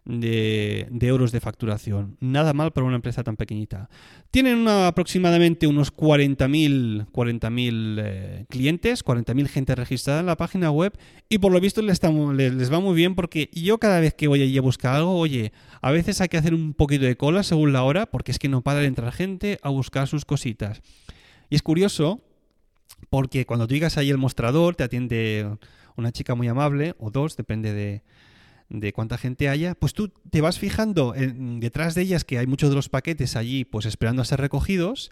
de, 0.05 0.89
euros 1.01 1.33
de 1.33 1.41
facturación. 1.41 2.17
Nada 2.21 2.53
mal 2.53 2.73
para 2.73 2.87
una 2.87 2.97
empresa 2.97 3.23
tan 3.23 3.37
pequeñita. 3.37 3.89
Tienen 4.31 4.67
aproximadamente 4.67 5.67
unos 5.67 5.95
40.000 5.95 7.07
40 7.11 7.49
eh, 7.53 8.47
clientes, 8.49 9.05
40.000 9.05 9.47
gente 9.47 9.75
registrada 9.75 10.21
en 10.21 10.27
la 10.27 10.37
página 10.37 10.71
web 10.71 10.93
y 11.29 11.39
por 11.39 11.53
lo 11.53 11.61
visto 11.61 11.83
les, 11.83 12.01
les, 12.03 12.73
va 12.73 12.81
muy 12.81 12.95
bien 12.95 13.15
porque 13.15 13.51
yo 13.53 13.79
cada 13.79 14.01
vez 14.01 14.15
que 14.15 14.29
voy 14.29 14.43
allí 14.43 14.59
a 14.59 14.63
buscar 14.63 14.97
algo, 14.97 15.17
oye, 15.17 15.53
a 15.81 15.91
veces 15.91 16.21
hay 16.21 16.29
que 16.29 16.37
hacer 16.37 16.55
un 16.55 16.75
poquito 16.75 17.05
de 17.05 17.17
cola 17.17 17.43
según 17.43 17.73
la 17.73 17.83
hora 17.85 18.07
porque 18.07 18.33
es 18.33 18.39
que 18.39 18.49
no 18.49 18.63
para 18.63 18.81
de 18.81 18.87
entrar 18.87 19.13
gente 19.13 19.59
a 19.63 19.69
buscar 19.69 20.09
sus 20.09 20.25
cositas. 20.25 20.83
Y 21.49 21.55
es 21.55 21.63
curioso 21.63 22.23
porque 23.11 23.47
cuando 23.47 23.67
tú 23.67 23.75
llegas 23.75 23.99
ahí 23.99 24.11
al 24.11 24.19
mostrador 24.19 24.75
te 24.75 24.85
atiende 24.85 25.49
una 25.97 26.13
chica 26.13 26.35
muy 26.35 26.49
amable 26.49 26.95
o 26.99 27.11
dos, 27.11 27.37
depende 27.37 27.73
de 27.73 28.03
de 28.73 28.93
cuánta 28.93 29.19
gente 29.19 29.49
haya, 29.49 29.75
pues 29.75 29.93
tú 29.93 30.13
te 30.31 30.41
vas 30.41 30.59
fijando 30.59 31.15
detrás 31.17 31.95
de 31.95 32.03
ellas 32.03 32.25
que 32.25 32.39
hay 32.39 32.47
muchos 32.47 32.71
de 32.71 32.77
los 32.77 32.89
paquetes 32.89 33.37
allí 33.37 33.65
pues 33.65 33.87
esperando 33.87 34.23
a 34.23 34.25
ser 34.25 34.41
recogidos 34.41 35.11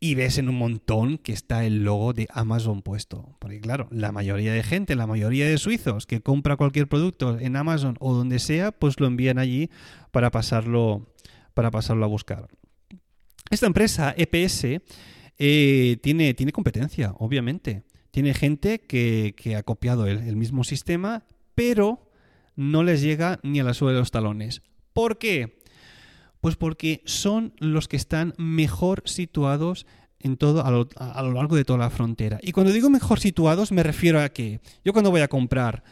y 0.00 0.14
ves 0.14 0.38
en 0.38 0.48
un 0.48 0.56
montón 0.56 1.18
que 1.18 1.32
está 1.32 1.64
el 1.64 1.84
logo 1.84 2.14
de 2.14 2.26
Amazon 2.32 2.80
puesto. 2.80 3.36
Porque 3.38 3.60
claro, 3.60 3.86
la 3.90 4.12
mayoría 4.12 4.52
de 4.52 4.62
gente, 4.62 4.96
la 4.96 5.06
mayoría 5.06 5.46
de 5.46 5.58
suizos 5.58 6.06
que 6.06 6.22
compra 6.22 6.56
cualquier 6.56 6.88
producto 6.88 7.38
en 7.38 7.56
Amazon 7.56 7.96
o 8.00 8.14
donde 8.14 8.38
sea, 8.38 8.72
pues 8.72 8.98
lo 8.98 9.06
envían 9.06 9.38
allí 9.38 9.70
para 10.10 10.30
pasarlo, 10.30 11.12
para 11.52 11.70
pasarlo 11.70 12.06
a 12.06 12.08
buscar. 12.08 12.48
Esta 13.50 13.66
empresa, 13.66 14.14
EPS, 14.16 14.80
eh, 15.38 15.96
tiene, 16.02 16.32
tiene 16.32 16.52
competencia, 16.52 17.14
obviamente. 17.18 17.82
Tiene 18.10 18.32
gente 18.32 18.80
que, 18.80 19.34
ha 19.56 19.62
copiado 19.62 20.06
el 20.06 20.36
mismo 20.36 20.64
sistema, 20.64 21.24
pero 21.54 22.09
no 22.60 22.82
les 22.82 23.00
llega 23.00 23.40
ni 23.42 23.58
a 23.58 23.64
la 23.64 23.72
suela 23.72 23.94
de 23.94 24.00
los 24.00 24.10
talones. 24.10 24.60
¿Por 24.92 25.16
qué? 25.16 25.62
Pues 26.42 26.56
porque 26.56 27.02
son 27.06 27.54
los 27.58 27.88
que 27.88 27.96
están 27.96 28.34
mejor 28.36 29.02
situados 29.06 29.86
en 30.18 30.36
todo 30.36 30.62
a 30.66 30.70
lo, 30.70 31.32
largo 31.32 31.56
de 31.56 31.64
toda 31.64 31.78
la 31.78 31.88
frontera. 31.90 32.38
Y 32.42 32.52
cuando 32.52 32.70
digo 32.70 32.90
mejor 32.90 33.18
situados 33.18 33.72
me 33.72 33.82
refiero 33.82 34.20
a 34.20 34.28
que 34.28 34.60
yo 34.84 34.92
cuando 34.92 35.10
voy 35.10 35.22
a 35.22 35.28
comprar 35.28 35.82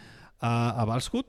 a, 0.41 0.85
Valshut, 0.87 1.27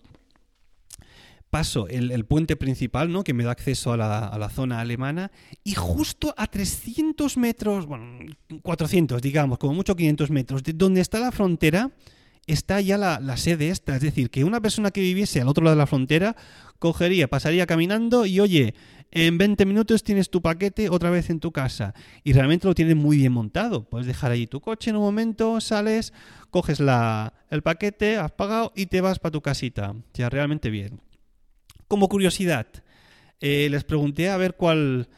paso 1.49 1.87
el, 1.87 2.11
el, 2.11 2.25
puente 2.25 2.57
principal, 2.57 3.09
¿no? 3.09 3.23
Que 3.23 3.33
me 3.33 3.45
da 3.45 3.51
acceso 3.51 3.93
a 3.93 3.97
la, 3.97 4.27
a 4.27 4.37
la, 4.37 4.49
zona 4.49 4.81
alemana. 4.81 5.31
Y 5.63 5.73
justo 5.73 6.33
a 6.37 6.47
300 6.47 7.37
metros, 7.37 7.85
bueno, 7.85 8.25
400, 8.61 9.21
digamos, 9.21 9.57
como 9.57 9.73
mucho 9.73 9.95
500 9.95 10.29
metros, 10.31 10.63
de 10.63 10.73
donde 10.73 10.99
está 10.99 11.19
la 11.19 11.31
frontera, 11.31 11.91
está 12.53 12.81
ya 12.81 12.97
la, 12.97 13.19
la, 13.19 13.37
sede 13.37 13.69
esta. 13.69 13.95
Es 13.95 14.01
decir, 14.01 14.29
que 14.29 14.43
una 14.43 14.61
persona 14.61 14.91
que 14.91 15.01
viviese 15.01 15.41
al 15.41 15.47
otro 15.47 15.63
lado 15.63 15.75
de 15.75 15.79
la 15.79 15.87
frontera 15.87 16.35
cogería, 16.79 17.27
pasaría 17.27 17.65
caminando 17.65 18.25
y, 18.25 18.39
oye, 18.39 18.73
en 19.11 19.37
20 19.37 19.65
minutos 19.65 20.03
tienes 20.03 20.29
tu 20.29 20.41
paquete 20.41 20.89
otra 20.89 21.09
vez 21.09 21.29
en 21.29 21.39
tu 21.39 21.51
casa. 21.51 21.93
Y 22.23 22.33
realmente 22.33 22.67
lo 22.67 22.75
tienen 22.75 22.97
muy 22.97 23.17
bien 23.17 23.33
montado. 23.33 23.89
Puedes 23.89 24.07
dejar 24.07 24.31
allí 24.31 24.47
tu 24.47 24.61
coche 24.61 24.91
en 24.91 24.97
un 24.97 25.03
momento, 25.03 25.59
sales, 25.61 26.13
coges 26.51 26.79
la, 26.79 27.33
el 27.49 27.63
paquete, 27.63 28.17
has 28.17 28.31
pagado 28.31 28.71
y 28.75 28.85
te 28.85 29.01
vas 29.01 29.19
para 29.19 29.31
tu 29.31 29.41
casita. 29.41 29.95
Ya, 30.13 30.29
realmente 30.29 30.69
bien. 30.69 31.01
Como 31.87 32.07
curiosidad, 32.07 32.67
eh, 33.41 33.67
les 33.71 33.83
pregunté 33.83 34.29
a 34.29 34.37
ver 34.37 34.55
cuál, 34.55 35.09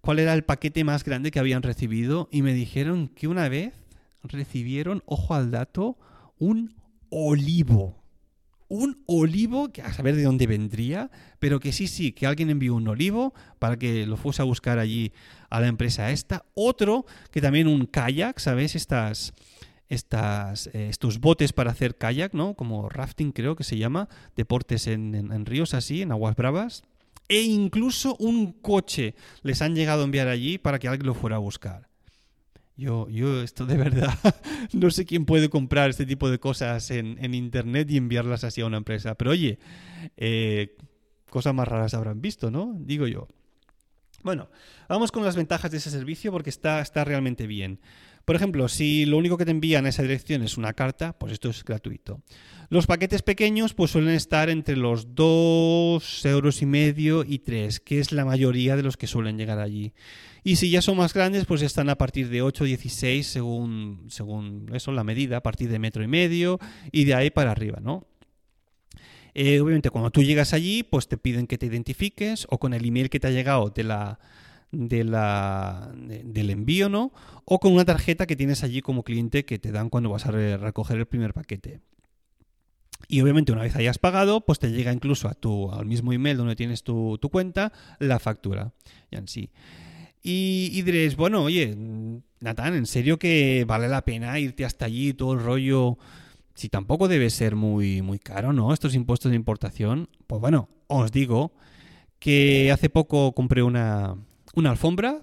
cuál 0.00 0.20
era 0.20 0.32
el 0.32 0.44
paquete 0.44 0.84
más 0.84 1.04
grande 1.04 1.32
que 1.32 1.40
habían 1.40 1.62
recibido 1.62 2.28
y 2.30 2.42
me 2.42 2.54
dijeron 2.54 3.08
que 3.08 3.26
una 3.26 3.48
vez 3.48 3.74
recibieron, 4.22 5.02
ojo 5.06 5.34
al 5.34 5.50
dato, 5.50 5.98
un 6.38 6.79
olivo. 7.10 7.96
Un 8.68 9.02
olivo, 9.06 9.72
que 9.72 9.82
a 9.82 9.92
saber 9.92 10.14
de 10.14 10.22
dónde 10.22 10.46
vendría, 10.46 11.10
pero 11.40 11.58
que 11.58 11.72
sí, 11.72 11.88
sí, 11.88 12.12
que 12.12 12.26
alguien 12.26 12.50
envió 12.50 12.74
un 12.74 12.86
olivo 12.86 13.34
para 13.58 13.76
que 13.76 14.06
lo 14.06 14.16
fuese 14.16 14.42
a 14.42 14.44
buscar 14.44 14.78
allí 14.78 15.12
a 15.48 15.60
la 15.60 15.66
empresa 15.66 16.12
esta. 16.12 16.44
Otro, 16.54 17.04
que 17.32 17.40
también 17.40 17.66
un 17.66 17.86
kayak, 17.86 18.38
¿sabes? 18.38 18.76
Estas, 18.76 19.34
estas, 19.88 20.68
eh, 20.68 20.88
estos 20.88 21.18
botes 21.18 21.52
para 21.52 21.72
hacer 21.72 21.96
kayak, 21.98 22.32
¿no? 22.32 22.54
Como 22.54 22.88
rafting 22.88 23.32
creo 23.32 23.56
que 23.56 23.64
se 23.64 23.76
llama, 23.76 24.08
deportes 24.36 24.86
en, 24.86 25.16
en, 25.16 25.32
en, 25.32 25.46
ríos 25.46 25.74
así, 25.74 26.02
en 26.02 26.12
aguas 26.12 26.36
bravas. 26.36 26.84
E 27.28 27.42
incluso 27.42 28.16
un 28.20 28.52
coche 28.52 29.14
les 29.42 29.62
han 29.62 29.74
llegado 29.74 30.02
a 30.02 30.04
enviar 30.04 30.28
allí 30.28 30.58
para 30.58 30.78
que 30.78 30.86
alguien 30.86 31.08
lo 31.08 31.14
fuera 31.14 31.36
a 31.36 31.40
buscar. 31.40 31.89
Yo, 32.80 33.10
yo 33.10 33.42
esto 33.42 33.66
de 33.66 33.76
verdad, 33.76 34.14
no 34.72 34.90
sé 34.90 35.04
quién 35.04 35.26
puede 35.26 35.50
comprar 35.50 35.90
este 35.90 36.06
tipo 36.06 36.30
de 36.30 36.38
cosas 36.38 36.90
en, 36.90 37.22
en 37.22 37.34
internet 37.34 37.90
y 37.90 37.98
enviarlas 37.98 38.42
así 38.42 38.62
a 38.62 38.66
una 38.66 38.78
empresa. 38.78 39.16
Pero 39.16 39.32
oye, 39.32 39.58
eh, 40.16 40.78
cosas 41.28 41.52
más 41.52 41.68
raras 41.68 41.92
habrán 41.92 42.22
visto, 42.22 42.50
¿no? 42.50 42.74
Digo 42.78 43.06
yo. 43.06 43.28
Bueno, 44.22 44.48
vamos 44.88 45.12
con 45.12 45.24
las 45.26 45.36
ventajas 45.36 45.70
de 45.70 45.76
ese 45.76 45.90
servicio 45.90 46.32
porque 46.32 46.48
está, 46.48 46.80
está 46.80 47.04
realmente 47.04 47.46
bien. 47.46 47.80
Por 48.30 48.36
ejemplo, 48.36 48.68
si 48.68 49.06
lo 49.06 49.16
único 49.16 49.36
que 49.36 49.44
te 49.44 49.50
envían 49.50 49.86
a 49.86 49.88
esa 49.88 50.02
dirección 50.02 50.44
es 50.44 50.56
una 50.56 50.72
carta, 50.72 51.18
pues 51.18 51.32
esto 51.32 51.50
es 51.50 51.64
gratuito. 51.64 52.22
Los 52.68 52.86
paquetes 52.86 53.22
pequeños 53.22 53.74
pues 53.74 53.90
suelen 53.90 54.14
estar 54.14 54.50
entre 54.50 54.76
los 54.76 55.16
2 55.16 56.24
euros 56.26 56.62
y 56.62 56.66
medio 56.66 57.24
y 57.24 57.40
3, 57.40 57.80
que 57.80 57.98
es 57.98 58.12
la 58.12 58.24
mayoría 58.24 58.76
de 58.76 58.84
los 58.84 58.96
que 58.96 59.08
suelen 59.08 59.36
llegar 59.36 59.58
allí. 59.58 59.94
Y 60.44 60.54
si 60.54 60.70
ya 60.70 60.80
son 60.80 60.98
más 60.98 61.12
grandes, 61.12 61.44
pues 61.44 61.60
están 61.62 61.88
a 61.88 61.98
partir 61.98 62.28
de 62.28 62.40
8 62.42 62.62
16 62.66 63.26
según, 63.26 64.06
según 64.10 64.70
eso, 64.74 64.92
la 64.92 65.02
medida, 65.02 65.38
a 65.38 65.42
partir 65.42 65.68
de 65.68 65.80
metro 65.80 66.04
y 66.04 66.06
medio 66.06 66.60
y 66.92 67.06
de 67.06 67.14
ahí 67.14 67.30
para 67.30 67.50
arriba, 67.50 67.80
¿no? 67.82 68.06
Eh, 69.34 69.58
obviamente 69.58 69.90
cuando 69.90 70.12
tú 70.12 70.22
llegas 70.22 70.52
allí, 70.54 70.84
pues 70.84 71.08
te 71.08 71.16
piden 71.16 71.48
que 71.48 71.58
te 71.58 71.66
identifiques 71.66 72.46
o 72.48 72.60
con 72.60 72.74
el 72.74 72.84
email 72.84 73.10
que 73.10 73.18
te 73.18 73.26
ha 73.26 73.32
llegado 73.32 73.70
de 73.70 73.82
la, 73.82 74.20
de 74.72 75.04
la, 75.04 75.90
de, 75.94 76.22
del 76.24 76.50
envío, 76.50 76.88
¿no? 76.88 77.12
O 77.44 77.58
con 77.58 77.72
una 77.72 77.84
tarjeta 77.84 78.26
que 78.26 78.36
tienes 78.36 78.62
allí 78.62 78.80
como 78.82 79.02
cliente 79.02 79.44
que 79.44 79.58
te 79.58 79.72
dan 79.72 79.90
cuando 79.90 80.10
vas 80.10 80.26
a 80.26 80.30
re 80.30 80.56
recoger 80.56 80.98
el 80.98 81.06
primer 81.06 81.34
paquete. 81.34 81.80
Y 83.08 83.20
obviamente 83.22 83.52
una 83.52 83.62
vez 83.62 83.74
hayas 83.76 83.98
pagado, 83.98 84.42
pues 84.42 84.58
te 84.58 84.70
llega 84.70 84.92
incluso 84.92 85.28
a 85.28 85.34
tu, 85.34 85.70
al 85.72 85.86
mismo 85.86 86.12
email 86.12 86.36
donde 86.36 86.56
tienes 86.56 86.82
tu, 86.82 87.18
tu 87.18 87.30
cuenta 87.30 87.72
la 87.98 88.18
factura. 88.18 88.72
Ya 89.10 89.18
en 89.18 89.28
sí. 89.28 89.50
Y, 90.22 90.70
y, 90.72 90.82
diréis, 90.82 91.16
bueno, 91.16 91.42
oye, 91.42 91.74
Natán, 92.40 92.74
¿en 92.74 92.86
serio 92.86 93.18
que 93.18 93.64
vale 93.66 93.88
la 93.88 94.04
pena 94.04 94.38
irte 94.38 94.64
hasta 94.64 94.84
allí 94.84 95.14
todo 95.14 95.32
el 95.32 95.40
rollo? 95.40 95.96
Si 96.54 96.68
tampoco 96.68 97.08
debe 97.08 97.30
ser 97.30 97.56
muy, 97.56 98.02
muy 98.02 98.18
caro, 98.18 98.52
¿no? 98.52 98.72
Estos 98.74 98.94
impuestos 98.94 99.30
de 99.30 99.36
importación. 99.36 100.10
Pues 100.26 100.40
bueno, 100.40 100.68
os 100.88 101.10
digo 101.10 101.52
que 102.18 102.70
hace 102.70 102.90
poco 102.90 103.32
compré 103.32 103.62
una, 103.62 104.14
una 104.54 104.70
alfombra 104.70 105.20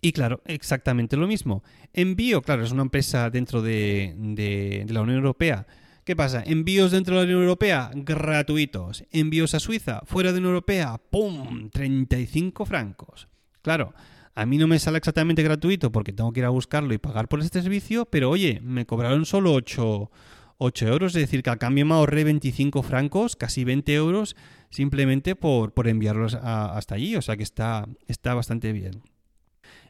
y 0.00 0.12
claro, 0.12 0.42
exactamente 0.44 1.16
lo 1.16 1.26
mismo. 1.26 1.62
Envío, 1.92 2.42
claro, 2.42 2.62
es 2.62 2.72
una 2.72 2.82
empresa 2.82 3.30
dentro 3.30 3.62
de, 3.62 4.14
de, 4.16 4.84
la 4.88 5.00
Unión 5.00 5.16
Europea. 5.16 5.66
¿Qué 6.04 6.14
pasa? 6.14 6.42
Envíos 6.44 6.90
dentro 6.90 7.14
de 7.14 7.22
la 7.22 7.26
Unión 7.26 7.40
Europea 7.40 7.90
gratuitos. 7.94 9.04
Envíos 9.10 9.54
a 9.54 9.60
Suiza, 9.60 10.02
fuera 10.04 10.30
de 10.30 10.34
la 10.34 10.38
Unión 10.40 10.54
Europea, 10.56 11.00
¡pum! 11.10 11.70
35 11.70 12.66
francos. 12.66 13.28
Claro, 13.62 13.94
a 14.34 14.44
mí 14.44 14.58
no 14.58 14.66
me 14.66 14.78
sale 14.78 14.98
exactamente 14.98 15.42
gratuito 15.42 15.90
porque 15.90 16.12
tengo 16.12 16.32
que 16.32 16.40
ir 16.40 16.46
a 16.46 16.50
buscarlo 16.50 16.92
y 16.92 16.98
pagar 16.98 17.28
por 17.28 17.40
este 17.40 17.62
servicio, 17.62 18.04
pero 18.04 18.28
oye, 18.28 18.60
me 18.62 18.84
cobraron 18.84 19.24
solo 19.24 19.54
8, 19.54 20.10
8 20.58 20.88
euros, 20.88 21.14
es 21.14 21.22
decir, 21.22 21.42
que 21.42 21.50
al 21.50 21.58
cambio 21.58 21.86
me 21.86 21.94
ahorré 21.94 22.24
25 22.24 22.82
francos, 22.82 23.36
casi 23.36 23.64
20 23.64 23.94
euros, 23.94 24.36
simplemente 24.70 25.36
por, 25.36 25.72
por 25.72 25.88
enviarlos 25.88 26.34
a, 26.34 26.76
hasta 26.76 26.94
allí, 26.94 27.16
o 27.16 27.22
sea 27.22 27.36
que 27.36 27.42
está, 27.42 27.86
está 28.06 28.34
bastante 28.34 28.72
bien. 28.72 29.02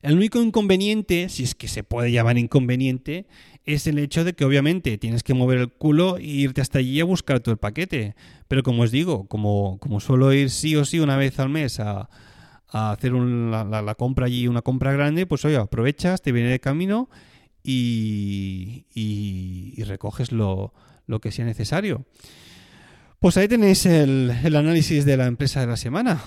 El 0.02 0.16
único 0.16 0.42
inconveniente, 0.42 1.30
si 1.30 1.44
es 1.44 1.54
que 1.54 1.66
se 1.66 1.82
puede 1.82 2.12
llamar 2.12 2.36
inconveniente, 2.36 3.26
es 3.64 3.86
el 3.86 3.98
hecho 3.98 4.22
de 4.22 4.34
que 4.34 4.44
obviamente 4.44 4.98
tienes 4.98 5.22
que 5.22 5.32
mover 5.32 5.58
el 5.58 5.72
culo 5.72 6.18
e 6.18 6.24
irte 6.24 6.60
hasta 6.60 6.78
allí 6.78 7.00
a 7.00 7.04
buscar 7.04 7.40
todo 7.40 7.52
el 7.52 7.58
paquete. 7.58 8.14
Pero 8.46 8.62
como 8.62 8.82
os 8.82 8.90
digo, 8.90 9.26
como, 9.28 9.78
como 9.80 10.00
suelo 10.00 10.30
ir 10.34 10.50
sí 10.50 10.76
o 10.76 10.84
sí 10.84 11.00
una 11.00 11.16
vez 11.16 11.38
al 11.40 11.48
mes 11.48 11.80
a, 11.80 12.10
a 12.68 12.92
hacer 12.92 13.12
la, 13.12 13.64
la, 13.64 13.94
compra 13.94 14.26
allí, 14.26 14.46
una 14.46 14.60
compra 14.60 14.92
grande, 14.92 15.24
pues 15.24 15.44
oye, 15.46 15.56
aprovechas, 15.56 16.20
te 16.20 16.32
viene 16.32 16.50
de 16.50 16.60
camino 16.60 17.08
y, 17.64 18.86
y, 18.94 19.72
y 19.74 19.82
recoges 19.84 20.30
lo, 20.30 20.74
lo, 21.06 21.20
que 21.20 21.32
sea 21.32 21.46
necesario. 21.46 22.04
Pues 23.18 23.38
ahí 23.38 23.48
tenéis 23.48 23.86
el, 23.86 24.30
el 24.44 24.54
análisis 24.54 25.04
de 25.06 25.16
la 25.16 25.26
empresa 25.26 25.60
de 25.60 25.66
la 25.66 25.76
semana. 25.76 26.22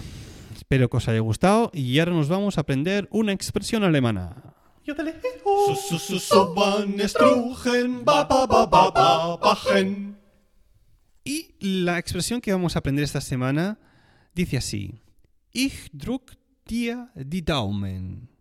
Espero 0.55 0.89
que 0.89 0.97
os 0.97 1.07
haya 1.07 1.19
gustado 1.19 1.69
y 1.73 1.99
ahora 1.99 2.11
nos 2.11 2.27
vamos 2.27 2.57
a 2.57 2.61
aprender 2.61 3.07
una 3.11 3.31
expresión 3.31 3.83
alemana. 3.83 4.55
Y 11.23 11.55
la 11.59 11.99
expresión 11.99 12.41
que 12.41 12.51
vamos 12.51 12.75
a 12.75 12.79
aprender 12.79 13.03
esta 13.03 13.21
semana 13.21 13.79
dice 14.33 14.57
así. 14.57 15.01
Ich 15.53 15.89
drück 15.91 16.37
dir 16.65 17.09
die 17.15 17.41
Daumen. 17.41 18.36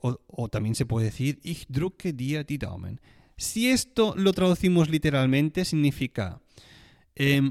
O, 0.00 0.48
también 0.48 0.74
se 0.74 0.86
puede 0.86 1.06
decir 1.06 1.38
Ich 1.42 1.66
drücke 1.68 2.12
dir 2.12 2.44
die 2.44 2.58
Daumen. 2.58 3.00
Si 3.36 3.70
esto 3.70 4.14
lo 4.16 4.32
traducimos 4.32 4.90
literalmente, 4.90 5.64
significa 5.64 6.40
eh, 7.14 7.50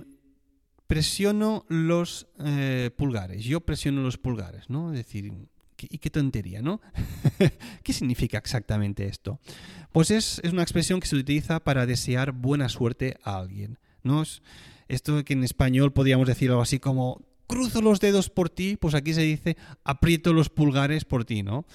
presiono 0.86 1.66
los 1.68 2.28
eh, 2.40 2.92
pulgares. 2.96 3.44
Yo 3.44 3.62
presiono 3.62 4.02
los 4.02 4.18
pulgares, 4.18 4.70
¿no? 4.70 4.92
Es 4.92 4.98
decir, 4.98 5.34
¿y 5.80 5.98
qué 5.98 6.10
tontería, 6.10 6.62
¿no? 6.62 6.82
¿Qué 7.84 7.94
significa 7.94 8.38
exactamente 8.38 9.08
esto? 9.08 9.40
Pues 9.92 10.12
es, 10.12 10.40
es, 10.44 10.54
una 10.54 10.62
expresión 10.62 11.00
que 11.00 11.08
se 11.08 11.16
utiliza 11.16 11.60
para 11.60 11.86
desear 11.86 12.32
buena 12.32 12.70
suerte 12.70 13.18
a 13.24 13.38
alguien. 13.38 13.80
¿no? 14.04 14.24
Esto 14.88 15.24
que 15.24 15.34
en 15.34 15.44
español 15.44 15.94
podríamos 15.94 16.28
decir 16.28 16.50
algo 16.50 16.62
así 16.62 16.80
como 16.80 17.22
cruzo 17.50 17.82
los 17.82 18.00
dedos 18.00 18.30
por 18.30 18.52
ti, 18.52 18.78
pues 18.80 18.94
aquí 18.94 19.12
se 19.12 19.24
dice 19.24 19.58
aprieto 19.84 20.34
los 20.34 20.50
pulgares 20.50 21.04
por 21.04 21.26
ti, 21.26 21.42
¿no? 21.42 21.66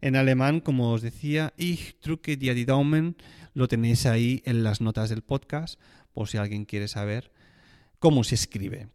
En 0.00 0.14
alemán, 0.14 0.60
como 0.60 0.92
os 0.92 1.02
decía, 1.02 1.52
ich 1.56 1.96
drücke 2.00 2.36
dir 2.36 2.54
die 2.54 2.64
Daumen, 2.64 3.16
lo 3.52 3.66
tenéis 3.66 4.06
ahí 4.06 4.42
en 4.46 4.62
las 4.62 4.80
notas 4.80 5.10
del 5.10 5.22
podcast, 5.22 5.80
por 6.12 6.28
si 6.28 6.38
alguien 6.38 6.64
quiere 6.64 6.86
saber 6.86 7.32
cómo 7.98 8.22
se 8.22 8.36
escribe. 8.36 8.86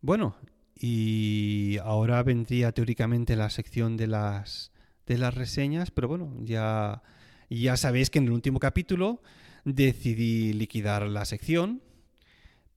Bueno, 0.00 0.36
y 0.76 1.78
ahora 1.82 2.22
vendría 2.22 2.70
teóricamente 2.70 3.34
la 3.34 3.50
sección 3.50 3.96
de 3.96 4.06
las, 4.06 4.70
de 5.04 5.18
las 5.18 5.34
reseñas, 5.34 5.90
pero 5.90 6.06
bueno, 6.06 6.32
ya, 6.44 7.02
ya 7.50 7.76
sabéis 7.76 8.10
que 8.10 8.20
en 8.20 8.26
el 8.26 8.32
último 8.32 8.60
capítulo 8.60 9.20
decidí 9.64 10.52
liquidar 10.52 11.02
la 11.08 11.24
sección, 11.24 11.82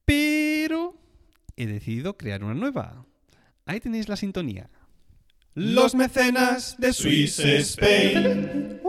pero 0.06 1.01
he 1.56 1.68
decidido 1.68 2.18
crear 2.18 2.44
una 2.44 2.54
nueva. 2.54 3.06
Ahí 3.66 3.80
tenéis 3.80 4.10
la 4.10 4.16
sintonía. 4.16 4.70
Los 5.54 5.96
mecenas 5.96 6.76
de 6.78 6.94
Swiss 6.94 7.40
Spain. 7.40 8.80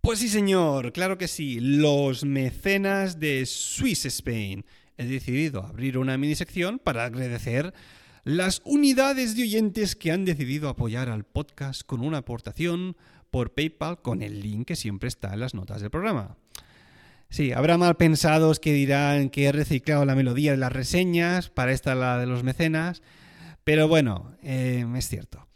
Pues 0.00 0.18
sí, 0.18 0.28
señor, 0.28 0.92
claro 0.92 1.18
que 1.18 1.28
sí. 1.28 1.58
Los 1.60 2.24
mecenas 2.24 3.20
de 3.20 3.46
Swiss 3.46 4.06
Spain. 4.06 4.64
He 4.96 5.04
decidido 5.04 5.64
abrir 5.64 5.98
una 5.98 6.18
mini 6.18 6.34
sección 6.34 6.78
para 6.78 7.04
agradecer 7.04 7.72
las 8.24 8.62
unidades 8.64 9.36
de 9.36 9.42
oyentes 9.42 9.96
que 9.96 10.12
han 10.12 10.24
decidido 10.24 10.68
apoyar 10.68 11.08
al 11.08 11.24
podcast 11.24 11.82
con 11.84 12.00
una 12.00 12.18
aportación 12.18 12.96
por 13.30 13.52
PayPal 13.52 14.00
con 14.00 14.22
el 14.22 14.40
link 14.40 14.68
que 14.68 14.76
siempre 14.76 15.08
está 15.08 15.32
en 15.34 15.40
las 15.40 15.54
notas 15.54 15.80
del 15.80 15.90
programa. 15.90 16.36
Sí, 17.32 17.50
habrá 17.50 17.78
mal 17.78 17.96
pensados 17.96 18.60
que 18.60 18.74
dirán 18.74 19.30
que 19.30 19.46
he 19.46 19.52
reciclado 19.52 20.04
la 20.04 20.14
melodía 20.14 20.50
de 20.50 20.58
las 20.58 20.70
reseñas 20.70 21.48
para 21.48 21.72
esta 21.72 21.94
la 21.94 22.18
de 22.18 22.26
los 22.26 22.42
mecenas, 22.42 23.00
pero 23.64 23.88
bueno, 23.88 24.36
eh, 24.42 24.84
es 24.94 25.08
cierto. 25.08 25.48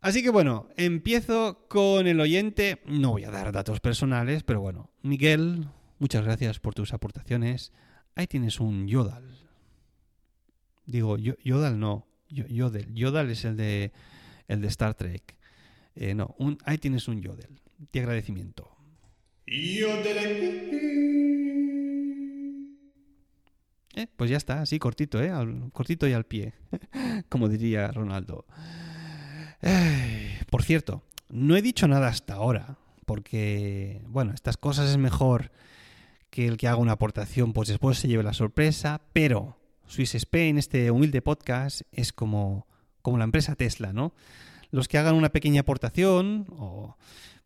Así 0.00 0.22
que 0.22 0.30
bueno, 0.30 0.66
empiezo 0.78 1.66
con 1.68 2.06
el 2.06 2.18
oyente. 2.18 2.80
No 2.86 3.10
voy 3.10 3.24
a 3.24 3.30
dar 3.30 3.52
datos 3.52 3.80
personales, 3.80 4.44
pero 4.44 4.62
bueno, 4.62 4.88
Miguel, 5.02 5.68
muchas 5.98 6.24
gracias 6.24 6.58
por 6.58 6.74
tus 6.74 6.94
aportaciones. 6.94 7.70
Ahí 8.14 8.26
tienes 8.26 8.58
un 8.58 8.88
Yodal. 8.88 9.36
Digo, 10.86 11.18
Yodal 11.18 11.78
no, 11.78 12.06
Yodel. 12.30 12.94
Yodal 12.94 13.28
es 13.28 13.44
el 13.44 13.58
de, 13.58 13.92
el 14.46 14.62
de 14.62 14.68
Star 14.68 14.94
Trek. 14.94 15.36
Eh, 15.96 16.14
no, 16.14 16.34
ahí 16.64 16.78
tienes 16.78 17.08
un 17.08 17.20
Yodel. 17.20 17.60
De 17.92 18.00
agradecimiento. 18.00 18.77
Eh, 23.94 24.06
pues 24.16 24.30
ya 24.30 24.36
está, 24.36 24.62
así 24.62 24.78
cortito, 24.78 25.20
¿eh? 25.22 25.32
cortito 25.72 26.06
y 26.06 26.12
al 26.12 26.24
pie, 26.24 26.52
como 27.28 27.48
diría 27.48 27.88
Ronaldo. 27.88 28.46
por 30.50 30.62
cierto, 30.62 31.02
no 31.28 31.56
he 31.56 31.62
dicho 31.62 31.88
nada 31.88 32.08
hasta 32.08 32.34
ahora, 32.34 32.78
porque, 33.06 34.02
bueno, 34.06 34.32
estas 34.34 34.56
cosas 34.56 34.90
es 34.90 34.98
mejor 34.98 35.50
que 36.30 36.46
el 36.46 36.56
que 36.56 36.68
haga 36.68 36.76
una 36.76 36.92
aportación, 36.92 37.52
pues 37.52 37.68
después 37.68 37.98
se 37.98 38.08
lleve 38.08 38.22
la 38.22 38.34
sorpresa, 38.34 39.00
pero 39.12 39.56
Swiss 39.86 40.14
Spain, 40.14 40.58
este 40.58 40.90
humilde 40.90 41.22
podcast, 41.22 41.82
es 41.92 42.12
como, 42.12 42.66
como 43.02 43.18
la 43.18 43.24
empresa 43.24 43.56
Tesla, 43.56 43.92
¿no? 43.92 44.12
Los 44.70 44.86
que 44.86 44.98
hagan 44.98 45.14
una 45.14 45.30
pequeña 45.30 45.62
aportación, 45.62 46.46
o, 46.50 46.96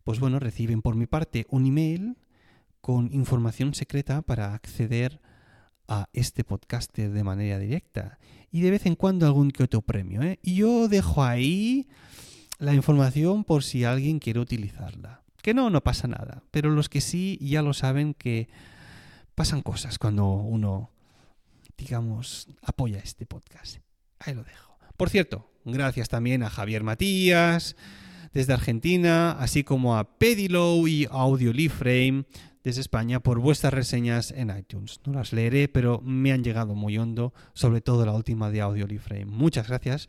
pues 0.03 0.19
bueno, 0.19 0.39
reciben 0.39 0.81
por 0.81 0.95
mi 0.95 1.05
parte 1.05 1.45
un 1.49 1.65
email 1.65 2.17
con 2.81 3.13
información 3.13 3.73
secreta 3.73 4.21
para 4.21 4.53
acceder 4.53 5.21
a 5.87 6.09
este 6.13 6.43
podcast 6.43 6.95
de 6.97 7.23
manera 7.23 7.59
directa. 7.59 8.19
Y 8.51 8.61
de 8.61 8.71
vez 8.71 8.85
en 8.85 8.95
cuando 8.95 9.25
algún 9.25 9.51
que 9.51 9.63
otro 9.63 9.81
premio. 9.81 10.21
¿eh? 10.21 10.39
Y 10.41 10.55
yo 10.55 10.87
dejo 10.87 11.23
ahí 11.23 11.87
la 12.59 12.73
información 12.73 13.43
por 13.43 13.63
si 13.63 13.83
alguien 13.83 14.19
quiere 14.19 14.39
utilizarla. 14.39 15.23
Que 15.41 15.53
no, 15.53 15.69
no 15.69 15.81
pasa 15.81 16.07
nada. 16.07 16.43
Pero 16.51 16.69
los 16.69 16.89
que 16.89 17.01
sí 17.01 17.37
ya 17.41 17.61
lo 17.61 17.73
saben 17.73 18.13
que 18.13 18.49
pasan 19.35 19.61
cosas 19.61 19.97
cuando 19.97 20.27
uno, 20.27 20.91
digamos, 21.77 22.47
apoya 22.61 22.99
este 22.99 23.25
podcast. 23.25 23.77
Ahí 24.19 24.33
lo 24.33 24.43
dejo. 24.43 24.77
Por 24.97 25.09
cierto, 25.09 25.49
gracias 25.65 26.09
también 26.09 26.43
a 26.43 26.49
Javier 26.49 26.83
Matías 26.83 27.75
desde 28.33 28.53
Argentina, 28.53 29.31
así 29.31 29.63
como 29.63 29.97
a 29.97 30.17
Pedilow 30.17 30.87
y 30.87 31.07
Audio 31.09 31.53
Frame 31.69 32.25
desde 32.63 32.81
España 32.81 33.19
por 33.19 33.39
vuestras 33.39 33.73
reseñas 33.73 34.31
en 34.31 34.55
iTunes. 34.57 35.01
No 35.05 35.13
las 35.13 35.33
leeré, 35.33 35.67
pero 35.67 36.01
me 36.01 36.31
han 36.31 36.43
llegado 36.43 36.75
muy 36.75 36.97
hondo, 36.97 37.33
sobre 37.53 37.81
todo 37.81 38.05
la 38.05 38.13
última 38.13 38.49
de 38.49 38.61
Audio 38.61 38.87
Frame. 38.99 39.25
Muchas 39.25 39.67
gracias 39.67 40.07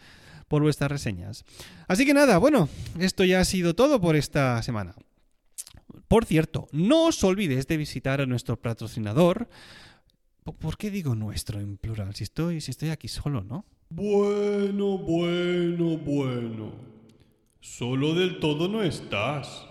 por 0.48 0.62
vuestras 0.62 0.90
reseñas. 0.90 1.44
Así 1.88 2.06
que 2.06 2.14
nada, 2.14 2.38
bueno, 2.38 2.68
esto 2.98 3.24
ya 3.24 3.40
ha 3.40 3.44
sido 3.44 3.74
todo 3.74 4.00
por 4.00 4.16
esta 4.16 4.62
semana. 4.62 4.94
Por 6.08 6.24
cierto, 6.24 6.68
no 6.72 7.06
os 7.06 7.22
olvidéis 7.24 7.66
de 7.66 7.76
visitar 7.76 8.20
a 8.20 8.26
nuestro 8.26 8.60
patrocinador. 8.60 9.48
¿Por 10.44 10.76
qué 10.76 10.90
digo 10.90 11.14
nuestro 11.14 11.60
en 11.60 11.76
plural? 11.76 12.14
Si 12.14 12.24
estoy, 12.24 12.60
si 12.60 12.70
estoy 12.70 12.90
aquí 12.90 13.08
solo, 13.08 13.42
¿no? 13.42 13.64
Bueno, 13.90 14.98
bueno, 14.98 15.96
bueno. 15.98 16.93
Solo 17.64 18.12
del 18.12 18.40
todo 18.40 18.68
no 18.68 18.82
estás. 18.82 19.66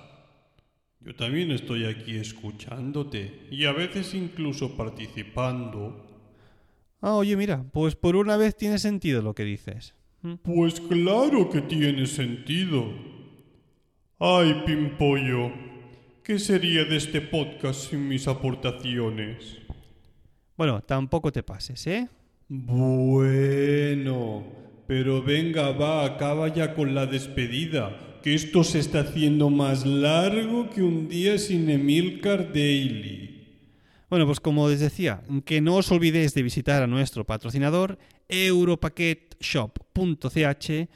Yo 1.00 1.16
también 1.16 1.52
estoy 1.52 1.86
aquí 1.86 2.18
escuchándote 2.18 3.48
y 3.52 3.66
a 3.66 3.72
veces 3.72 4.16
incluso 4.16 4.76
participando. 4.76 6.04
Ah, 7.02 7.14
oye, 7.14 7.38
mira, 7.38 7.64
pues 7.72 7.96
por 7.96 8.16
una 8.16 8.36
vez 8.36 8.58
tiene 8.58 8.80
sentido 8.80 9.22
lo 9.22 9.36
que 9.36 9.44
dices. 9.44 9.94
¿Mm? 10.24 10.34
Pues 10.42 10.82
claro 10.82 11.52
que 11.52 11.62
tiene 11.62 12.08
sentido. 12.08 12.92
Ay, 14.18 14.64
Pimpollo, 14.66 15.52
¿qué 16.24 16.40
sería 16.40 16.86
de 16.86 16.98
este 16.98 17.22
podcast 17.22 17.92
sin 17.92 18.08
mis 18.08 18.28
aportaciones? 18.28 19.60
Bueno, 20.58 20.82
tampoco 20.82 21.32
te 21.32 21.44
pases, 21.44 21.86
¿eh? 21.86 22.10
Bueno, 22.50 24.63
pero 24.88 25.22
venga, 25.22 25.72
va, 25.72 26.06
acaba 26.06 26.54
ya 26.54 26.74
con 26.74 26.96
la 26.96 27.06
despedida 27.06 28.14
que 28.24 28.34
esto 28.34 28.64
se 28.64 28.80
está 28.80 29.02
haciendo 29.02 29.50
más 29.50 29.86
largo 29.86 30.70
que 30.70 30.82
un 30.82 31.10
día 31.10 31.38
sin 31.38 31.70
Emilcar 31.70 32.54
Daily. 32.54 33.42
Bueno, 34.10 34.26
pues 34.26 34.40
como 34.40 34.70
les 34.70 34.80
decía, 34.80 35.22
que 35.44 35.60
no 35.60 35.76
os 35.76 35.92
olvidéis 35.92 36.34
de 36.34 36.42
visitar 36.42 36.84
a 36.84 36.88
nuestro 36.88 37.26
patrocinador 37.26 38.00
europacketshop.ch 38.30 40.88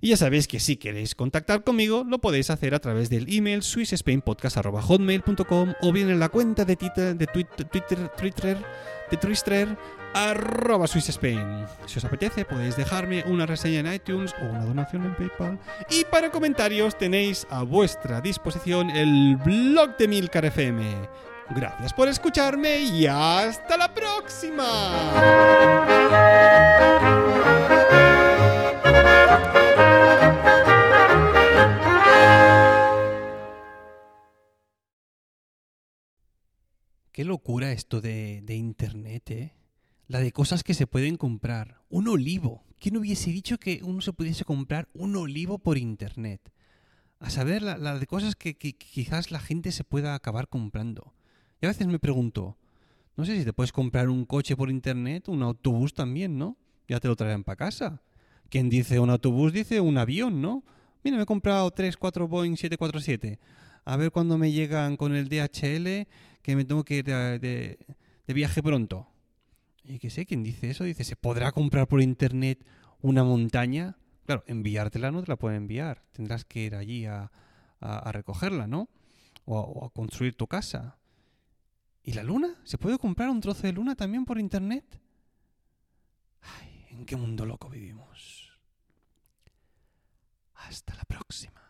y 0.00 0.08
ya 0.08 0.16
sabéis 0.16 0.48
que 0.48 0.60
si 0.60 0.76
queréis 0.76 1.14
contactar 1.14 1.64
conmigo 1.64 2.04
lo 2.06 2.20
podéis 2.20 2.50
hacer 2.50 2.74
a 2.74 2.80
través 2.80 3.10
del 3.10 3.26
email 3.34 3.62
swissspainpodcast.hotmail.com 3.62 5.74
o 5.80 5.92
bien 5.92 6.10
en 6.10 6.20
la 6.20 6.28
cuenta 6.28 6.64
de 6.64 6.76
Twitter, 6.76 7.16
de 7.16 7.26
Twitter. 7.26 8.58
Si 11.86 11.98
os 11.98 12.04
apetece 12.04 12.44
podéis 12.44 12.76
dejarme 12.76 13.24
una 13.26 13.46
reseña 13.46 13.80
en 13.80 13.92
iTunes 13.92 14.34
o 14.40 14.44
una 14.44 14.64
donación 14.64 15.04
en 15.04 15.14
PayPal. 15.14 15.58
Y 15.90 16.04
para 16.04 16.30
comentarios 16.30 16.98
tenéis 16.98 17.46
a 17.50 17.62
vuestra 17.62 18.20
disposición 18.20 18.90
el 18.90 19.36
blog 19.36 19.96
de 19.96 20.08
Milcar 20.08 20.44
FM. 20.44 21.08
Gracias 21.50 21.94
por 21.94 22.08
escucharme 22.08 22.80
y 22.80 23.06
hasta 23.06 23.76
la 23.76 23.94
próxima. 23.94 24.66
Qué 37.18 37.24
locura 37.24 37.72
esto 37.72 38.00
de, 38.00 38.44
Internet, 38.48 39.30
¿eh? 39.32 39.52
la 40.06 40.20
de 40.20 40.30
cosas 40.30 40.62
que 40.62 40.72
se 40.72 40.86
pueden 40.86 41.16
comprar. 41.16 41.80
Un 41.90 42.06
olivo. 42.06 42.62
¿Quién 42.78 42.96
hubiese 42.96 43.32
dicho 43.32 43.58
que 43.58 43.80
uno 43.82 44.00
se 44.02 44.12
pudiese 44.12 44.44
comprar 44.44 44.86
un 44.94 45.16
olivo 45.16 45.58
por 45.58 45.78
internet? 45.78 46.40
A 47.18 47.28
saber, 47.30 47.60
la, 47.62 47.98
de 47.98 48.06
cosas 48.06 48.36
que, 48.36 48.54
quizás 48.54 49.32
la 49.32 49.40
gente 49.40 49.72
se 49.72 49.82
pueda 49.82 50.14
acabar 50.14 50.46
comprando. 50.46 51.12
Y 51.60 51.66
a 51.66 51.70
veces 51.70 51.88
me 51.88 51.98
pregunto, 51.98 52.56
no 53.16 53.24
sé 53.24 53.36
si 53.36 53.44
te 53.44 53.52
puedes 53.52 53.72
comprar 53.72 54.08
un 54.08 54.24
coche 54.24 54.54
por 54.54 54.70
internet, 54.70 55.26
un 55.26 55.42
autobús 55.42 55.94
también, 55.94 56.38
¿no? 56.38 56.56
Ya 56.86 57.00
te 57.00 57.08
lo 57.08 57.16
traerán 57.16 57.42
para 57.42 57.56
casa. 57.56 58.00
Quien 58.48 58.70
dice 58.70 59.00
un 59.00 59.10
autobús 59.10 59.52
dice 59.52 59.80
un 59.80 59.98
avión, 59.98 60.40
¿no? 60.40 60.62
Mira, 61.02 61.16
me 61.16 61.24
he 61.24 61.26
comprado 61.26 61.68
3, 61.72 61.96
4 61.96 62.28
Boeing 62.28 62.56
747. 62.56 63.40
A 63.84 63.96
ver 63.96 64.10
cuándo 64.10 64.38
me 64.38 64.52
llegan 64.52 64.96
con 64.96 65.14
el 65.14 65.28
DHL, 65.28 66.06
que 66.42 66.56
me 66.56 66.64
tengo 66.64 66.84
que 66.84 66.96
ir 66.96 67.04
de 67.04 67.78
viaje 68.26 68.62
pronto. 68.62 69.08
Y 69.88 69.98
que 69.98 70.10
sé, 70.10 70.26
quien 70.26 70.42
dice 70.42 70.68
eso, 70.68 70.84
dice, 70.84 71.02
¿se 71.02 71.16
podrá 71.16 71.50
comprar 71.50 71.88
por 71.88 72.02
internet 72.02 72.62
una 73.00 73.24
montaña? 73.24 73.96
Claro, 74.26 74.44
enviártela 74.46 75.10
no 75.10 75.22
te 75.22 75.28
la 75.28 75.36
pueden 75.36 75.62
enviar. 75.62 76.04
Tendrás 76.12 76.44
que 76.44 76.60
ir 76.60 76.74
allí 76.74 77.06
a, 77.06 77.30
recogerla, 77.80 78.66
¿no? 78.66 78.90
O 79.46 79.86
a, 79.86 79.90
construir 79.90 80.36
tu 80.36 80.46
casa. 80.46 80.98
¿Y 82.02 82.12
la 82.12 82.22
luna? 82.22 82.60
¿Se 82.64 82.76
puede 82.76 82.98
comprar 82.98 83.30
un 83.30 83.40
trozo 83.40 83.62
de 83.62 83.72
luna 83.72 83.94
también 83.94 84.26
por 84.26 84.38
internet? 84.38 85.00
Ay, 86.42 86.84
¿en 86.90 87.06
qué 87.06 87.16
mundo 87.16 87.46
loco 87.46 87.70
vivimos? 87.70 88.52
Hasta 90.54 90.94
la 90.96 91.04
próxima. 91.04 91.62